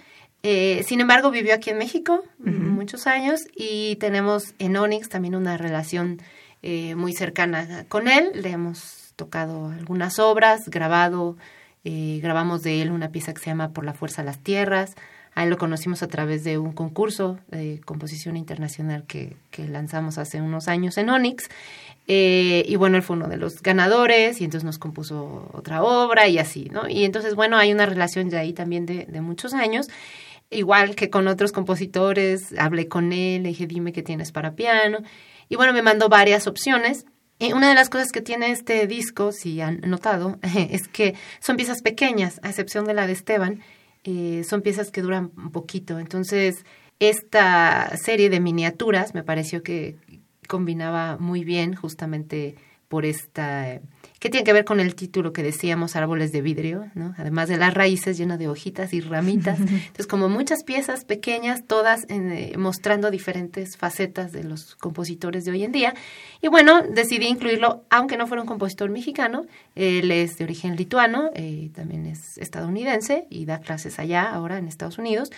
Eh, 0.44 0.84
sin 0.88 1.02
embargo, 1.02 1.32
vivió 1.32 1.56
aquí 1.56 1.72
en 1.72 1.80
México 1.80 2.24
muchos 2.38 3.08
años 3.08 3.40
y 3.56 3.96
tenemos 3.96 4.54
en 4.60 4.78
Onyx 4.78 5.10
también 5.10 5.34
una 5.34 5.58
relación 5.58 6.22
eh, 6.62 6.94
muy 6.94 7.14
cercana 7.14 7.86
con 7.88 8.08
él. 8.08 8.30
Le 8.36 8.52
hemos 8.52 9.14
tocado 9.16 9.70
algunas 9.70 10.20
obras, 10.20 10.62
grabado 10.68 11.38
eh, 11.86 12.20
grabamos 12.22 12.64
de 12.64 12.82
él 12.82 12.92
una 12.92 13.10
pieza 13.10 13.32
que 13.32 13.40
se 13.40 13.46
llama 13.46 13.70
Por 13.70 13.86
la 13.86 13.94
Fuerza 13.94 14.24
de 14.24 14.26
las 14.26 14.40
Tierras. 14.40 14.96
A 15.36 15.44
él 15.44 15.50
lo 15.52 15.58
conocimos 15.58 16.02
a 16.02 16.08
través 16.08 16.44
de 16.44 16.58
un 16.58 16.72
concurso 16.72 17.38
de 17.50 17.80
composición 17.86 18.38
internacional 18.38 19.04
que, 19.06 19.36
lanzamos 19.58 20.18
hace 20.18 20.42
unos 20.42 20.68
años 20.68 20.98
en 20.98 21.10
Onyx. 21.10 21.50
Eh, 22.08 22.64
y 22.68 22.76
bueno, 22.76 22.98
él 22.98 23.04
fue 23.04 23.16
uno 23.16 23.28
de 23.28 23.38
los 23.38 23.62
ganadores 23.62 24.42
y 24.42 24.46
entonces 24.46 24.66
nos 24.66 24.80
compuso 24.80 25.50
otra 25.54 25.84
obra 25.84 26.28
y 26.28 26.40
así, 26.40 26.70
¿no? 26.72 26.90
Y 26.90 27.06
entonces, 27.06 27.36
bueno, 27.36 27.58
hay 27.58 27.72
una 27.72 27.86
relación 27.86 28.30
ya 28.30 28.40
ahí 28.40 28.54
también 28.54 28.86
de, 28.86 29.06
de 29.06 29.22
muchos 29.22 29.54
años. 29.54 29.88
Igual 30.50 30.96
que 30.96 31.10
con 31.10 31.28
otros 31.28 31.52
compositores, 31.52 32.58
hablé 32.58 32.88
con 32.88 33.14
él, 33.14 33.44
le 33.44 33.50
dije, 33.50 33.68
dime 33.68 33.94
qué 33.94 34.02
tienes 34.02 34.32
para 34.32 34.56
piano. 34.56 35.00
Y 35.50 35.56
bueno, 35.56 35.74
me 35.74 35.84
mandó 35.84 36.10
varias 36.10 36.48
opciones 36.48 37.06
y 37.38 37.54
una 37.54 37.70
de 37.70 37.76
las 37.76 37.90
cosas 37.90 38.12
que 38.12 38.22
tiene 38.22 38.52
este 38.52 38.88
disco, 38.88 39.32
si 39.32 39.60
han 39.62 39.82
notado, 39.82 40.40
es 40.70 40.88
que 40.88 41.16
son 41.40 41.58
piezas 41.58 41.82
pequeñas, 41.82 42.40
a 42.44 42.50
excepción 42.50 42.86
de 42.86 42.94
la 42.94 43.08
de 43.08 43.14
Esteban, 43.14 43.62
eh, 44.04 44.44
son 44.48 44.62
piezas 44.62 44.92
que 44.92 45.02
duran 45.02 45.32
un 45.36 45.52
poquito. 45.52 46.00
Entonces, 46.00 46.64
esta 47.00 47.96
serie 47.98 48.30
de 48.30 48.40
miniaturas 48.40 49.14
me 49.14 49.24
pareció 49.24 49.64
que 49.64 49.98
combinaba 50.48 51.18
muy 51.18 51.44
bien 51.44 51.76
justamente 51.76 52.56
por 52.88 53.06
esta 53.06 53.82
que 54.20 54.30
tiene 54.30 54.44
que 54.44 54.54
ver 54.54 54.66
con 54.66 54.80
el 54.80 54.96
título 54.96 55.34
que 55.34 55.44
decíamos, 55.44 55.96
árboles 55.96 56.32
de 56.32 56.42
vidrio, 56.42 56.90
¿no? 56.96 57.14
Además 57.18 57.48
de 57.48 57.58
las 57.58 57.74
raíces 57.74 58.18
llenas 58.18 58.40
de 58.40 58.48
hojitas 58.48 58.92
y 58.94 59.02
ramitas. 59.02 59.60
Entonces, 59.60 60.08
como 60.08 60.30
muchas 60.30 60.64
piezas 60.64 61.06
pequeñas, 61.06 61.66
todas 61.68 62.08
eh, 62.10 62.56
mostrando 62.58 63.12
diferentes 63.12 63.78
facetas 63.78 64.32
de 64.32 64.44
los 64.44 64.76
compositores 64.76 65.46
de 65.46 65.52
hoy 65.52 65.64
en 65.64 65.72
día. 65.72 65.94
Y 66.42 66.48
bueno, 66.48 66.82
decidí 66.82 67.28
incluirlo, 67.28 67.84
aunque 67.92 68.18
no 68.18 68.26
fuera 68.26 68.42
un 68.42 68.48
compositor 68.48 68.90
mexicano, 68.90 69.46
él 69.76 70.10
es 70.10 70.40
de 70.40 70.46
origen 70.46 70.76
lituano, 70.76 71.30
eh, 71.36 71.70
también 71.76 72.08
es 72.08 72.40
estadounidense 72.40 73.28
y 73.30 73.46
da 73.46 73.60
clases 73.60 74.00
allá, 74.00 74.32
ahora 74.32 74.58
en 74.58 74.68
Estados 74.68 74.98
Unidos. 74.98 75.32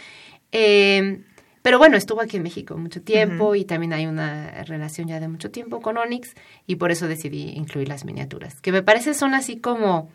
Eh, 0.54 1.24
pero 1.62 1.78
bueno, 1.78 1.97
estuvo 1.97 2.22
aquí 2.22 2.38
en 2.38 2.43
México 2.43 2.78
mucho 2.78 3.01
tiempo 3.01 3.55
y 3.55 3.66
también 3.66 3.93
hay 3.93 4.05
una 4.05 4.64
relación 4.64 5.08
ya 5.08 5.20
de 5.20 5.28
mucho 5.28 5.51
tiempo 5.51 5.82
con 5.82 5.97
Onyx 5.97 6.34
y 6.66 6.76
por 6.76 6.91
eso 6.91 7.08
decidí 7.08 7.49
incluir 7.55 7.88
las 7.88 8.05
miniaturas, 8.05 8.62
que 8.62 8.72
me 8.72 8.84
parece 8.84 9.14
son 9.14 9.34
así 9.34 9.58
como 9.58 10.10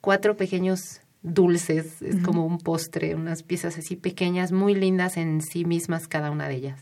cuatro 0.00 0.36
pequeños 0.36 1.00
dulces, 1.22 2.02
es 2.02 2.22
como 2.22 2.44
un 2.44 2.58
postre, 2.58 3.14
unas 3.14 3.42
piezas 3.42 3.78
así 3.78 3.96
pequeñas, 3.96 4.52
muy 4.52 4.74
lindas 4.74 5.16
en 5.16 5.40
sí 5.40 5.64
mismas 5.64 6.06
cada 6.06 6.30
una 6.30 6.48
de 6.48 6.56
ellas. 6.56 6.80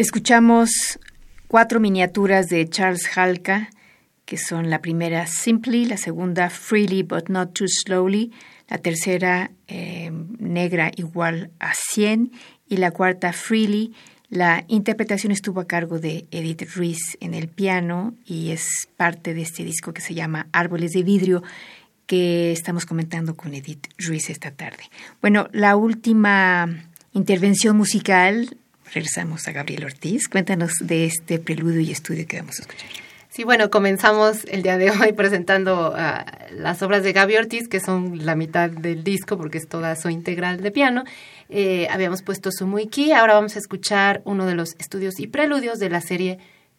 Escuchamos 0.00 0.98
cuatro 1.46 1.78
miniaturas 1.78 2.46
de 2.46 2.66
Charles 2.66 3.06
Halka, 3.14 3.68
que 4.24 4.38
son 4.38 4.70
la 4.70 4.80
primera 4.80 5.26
Simply, 5.26 5.84
la 5.84 5.98
segunda 5.98 6.48
Freely 6.48 7.02
but 7.02 7.28
not 7.28 7.52
too 7.52 7.66
slowly, 7.68 8.32
la 8.70 8.78
tercera 8.78 9.50
eh, 9.68 10.10
Negra 10.38 10.90
igual 10.96 11.50
a 11.60 11.74
100 11.74 12.32
y 12.66 12.78
la 12.78 12.92
cuarta 12.92 13.34
Freely. 13.34 13.92
La 14.30 14.64
interpretación 14.68 15.32
estuvo 15.32 15.60
a 15.60 15.66
cargo 15.66 15.98
de 15.98 16.26
Edith 16.30 16.74
Ruiz 16.74 17.18
en 17.20 17.34
el 17.34 17.48
piano 17.48 18.14
y 18.24 18.52
es 18.52 18.88
parte 18.96 19.34
de 19.34 19.42
este 19.42 19.64
disco 19.64 19.92
que 19.92 20.00
se 20.00 20.14
llama 20.14 20.46
Árboles 20.50 20.92
de 20.92 21.02
Vidrio 21.02 21.42
que 22.06 22.52
estamos 22.52 22.86
comentando 22.86 23.36
con 23.36 23.52
Edith 23.52 23.88
Ruiz 23.98 24.30
esta 24.30 24.50
tarde. 24.50 24.84
Bueno, 25.20 25.48
la 25.52 25.76
última 25.76 26.86
intervención 27.12 27.76
musical 27.76 28.56
regresamos 28.92 29.46
a 29.48 29.52
Gabriel 29.52 29.84
Ortiz. 29.84 30.28
Cuéntanos 30.28 30.72
de 30.80 31.06
este 31.06 31.38
preludio 31.38 31.80
y 31.80 31.90
estudio 31.90 32.26
que 32.26 32.38
vamos 32.38 32.58
a 32.58 32.62
escuchar. 32.62 32.88
Sí, 33.28 33.44
bueno, 33.44 33.70
comenzamos 33.70 34.44
el 34.46 34.62
día 34.62 34.76
de 34.76 34.90
hoy 34.90 35.12
presentando 35.12 35.92
uh, 35.92 36.54
las 36.56 36.82
obras 36.82 37.04
de 37.04 37.12
Gaby 37.12 37.36
Ortiz, 37.36 37.68
que 37.68 37.78
son 37.78 38.26
la 38.26 38.34
mitad 38.34 38.68
del 38.68 39.04
disco, 39.04 39.36
porque 39.36 39.58
es 39.58 39.68
toda 39.68 39.94
su 39.94 40.08
integral 40.08 40.60
de 40.60 40.72
piano. 40.72 41.04
Eh, 41.48 41.86
habíamos 41.90 42.22
puesto 42.22 42.50
su 42.50 42.66
Muiki, 42.66 43.12
ahora 43.12 43.34
vamos 43.34 43.54
a 43.54 43.60
escuchar 43.60 44.20
uno 44.24 44.46
de 44.46 44.54
los 44.54 44.74
estudios 44.80 45.20
y 45.20 45.28
preludios 45.28 45.78
de 45.78 45.90
la 45.90 46.00
serie 46.00 46.38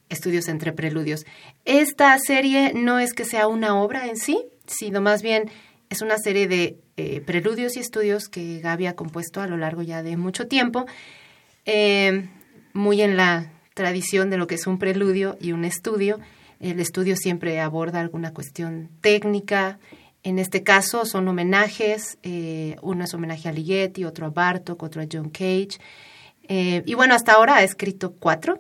Estudios 0.10 0.50
entre 0.50 0.74
Preludios. 0.74 1.26
Esta 1.64 2.18
serie 2.20 2.74
no 2.76 3.00
es 3.00 3.14
que 3.14 3.24
sea 3.24 3.48
una 3.48 3.82
obra 3.82 4.08
en 4.08 4.18
sí, 4.18 4.44
sino 4.68 5.00
más 5.00 5.22
bien 5.22 5.50
es 5.90 6.02
una 6.02 6.18
serie 6.18 6.50
de 6.50 6.78
eh, 6.98 7.22
preludios 7.22 7.78
y 7.78 7.80
estudios 7.80 8.28
que 8.28 8.60
Gaby 8.60 8.88
ha 8.88 8.96
compuesto 8.96 9.40
a 9.40 9.48
lo 9.48 9.56
largo 9.56 9.84
ya 9.84 10.04
de 10.04 10.18
mucho 10.18 10.48
tiempo 10.48 10.86
eh, 11.66 12.30
muy 12.74 13.02
en 13.02 13.18
la 13.18 13.52
tradición 13.74 14.30
de 14.30 14.38
lo 14.38 14.48
que 14.48 14.56
es 14.56 14.68
un 14.68 14.78
preludio 14.78 15.38
y 15.40 15.52
un 15.52 15.66
estudio. 15.66 16.20
El 16.60 16.80
estudio 16.80 17.16
siempre 17.16 17.60
aborda 17.60 18.00
alguna 18.00 18.34
cuestión 18.34 18.90
técnica. 19.02 19.80
En 20.24 20.38
este 20.38 20.64
caso 20.64 21.06
son 21.06 21.28
homenajes. 21.28 22.18
Eh, 22.24 22.76
uno 22.82 23.04
es 23.04 23.14
homenaje 23.14 23.50
a 23.50 23.52
Ligeti, 23.52 24.06
otro 24.06 24.28
a 24.28 24.30
Bartok, 24.30 24.84
otro 24.84 25.02
a 25.02 25.08
John 25.12 25.30
Cage. 25.30 25.80
Eh, 26.48 26.84
y 26.86 26.94
bueno, 26.94 27.16
hasta 27.16 27.34
ahora 27.34 27.58
ha 27.58 27.64
escrito 27.64 28.14
cuatro 28.14 28.60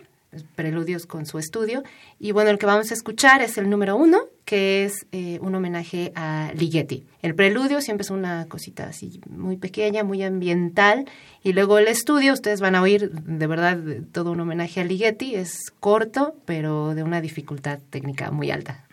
preludios 0.55 1.05
con 1.05 1.25
su 1.25 1.37
estudio. 1.37 1.83
Y 2.19 2.31
bueno, 2.31 2.49
el 2.49 2.57
que 2.57 2.65
vamos 2.65 2.91
a 2.91 2.93
escuchar 2.93 3.41
es 3.41 3.57
el 3.57 3.69
número 3.69 3.95
uno, 3.95 4.19
que 4.45 4.85
es 4.85 5.05
eh, 5.11 5.39
un 5.41 5.55
homenaje 5.55 6.11
a 6.15 6.51
Ligeti. 6.55 7.05
El 7.21 7.35
preludio 7.35 7.81
siempre 7.81 8.03
es 8.03 8.09
una 8.09 8.45
cosita 8.47 8.87
así 8.87 9.21
muy 9.29 9.57
pequeña, 9.57 10.03
muy 10.03 10.23
ambiental. 10.23 11.05
Y 11.43 11.53
luego 11.53 11.77
el 11.77 11.87
estudio, 11.87 12.33
ustedes 12.33 12.61
van 12.61 12.75
a 12.75 12.81
oír 12.81 13.11
de 13.11 13.47
verdad 13.47 13.79
todo 14.11 14.31
un 14.31 14.39
homenaje 14.39 14.81
a 14.81 14.83
Ligeti. 14.83 15.35
Es 15.35 15.71
corto, 15.79 16.35
pero 16.45 16.95
de 16.95 17.03
una 17.03 17.21
dificultad 17.21 17.79
técnica 17.89 18.31
muy 18.31 18.51
alta. 18.51 18.85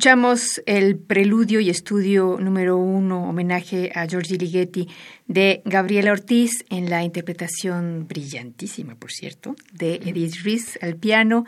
Escuchamos 0.00 0.62
el 0.64 0.96
preludio 0.96 1.60
y 1.60 1.68
estudio 1.68 2.38
número 2.40 2.78
uno, 2.78 3.28
homenaje 3.28 3.92
a 3.94 4.06
Giorgi 4.06 4.38
Ligeti, 4.38 4.88
de 5.26 5.60
Gabriela 5.66 6.12
Ortiz, 6.12 6.64
en 6.70 6.88
la 6.88 7.04
interpretación 7.04 8.08
brillantísima, 8.08 8.94
por 8.94 9.12
cierto, 9.12 9.56
de 9.72 9.96
Edith 9.96 10.36
Rees 10.42 10.78
al 10.80 10.96
piano. 10.96 11.44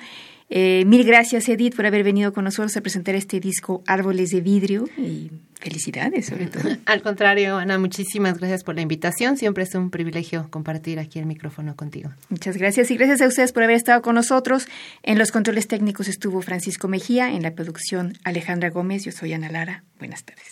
Eh, 0.55 0.85
mil 0.85 1.03
gracias, 1.03 1.49
Edith, 1.49 1.75
por 1.75 1.87
haber 1.87 2.05
venido 2.05 2.35
con 2.35 2.45
nosotros 2.45 2.77
a 2.77 2.83
presentar 2.83 3.15
este 3.15 3.41
disco 3.41 3.83
Árboles 3.87 4.29
de 4.29 4.43
Vidrio 4.43 4.85
y 4.99 5.31
felicidades, 5.59 6.27
sobre 6.27 6.49
todo. 6.49 6.77
Al 6.85 7.01
contrario, 7.01 7.57
Ana, 7.57 7.79
muchísimas 7.79 8.37
gracias 8.37 8.63
por 8.63 8.75
la 8.75 8.83
invitación. 8.83 9.39
Siempre 9.39 9.65
es 9.65 9.75
un 9.75 9.89
privilegio 9.89 10.49
compartir 10.51 10.99
aquí 10.99 11.19
el 11.19 11.25
micrófono 11.25 11.75
contigo. 11.75 12.11
Muchas 12.29 12.59
gracias 12.59 12.91
y 12.91 12.99
gracias 12.99 13.23
a 13.23 13.29
ustedes 13.29 13.51
por 13.53 13.63
haber 13.63 13.77
estado 13.77 14.03
con 14.03 14.15
nosotros. 14.15 14.69
En 15.03 15.19
los 15.19 15.33
controles 15.33 15.69
técnicos 15.69 16.07
estuvo 16.07 16.43
Francisco 16.43 16.87
Mejía, 16.87 17.33
en 17.33 17.43
la 17.43 17.55
producción 17.55 18.19
Alejandra 18.23 18.69
Gómez. 18.69 19.07
Yo 19.07 19.13
soy 19.13 19.33
Ana 19.33 19.51
Lara. 19.51 19.85
Buenas 19.99 20.23
tardes. 20.23 20.52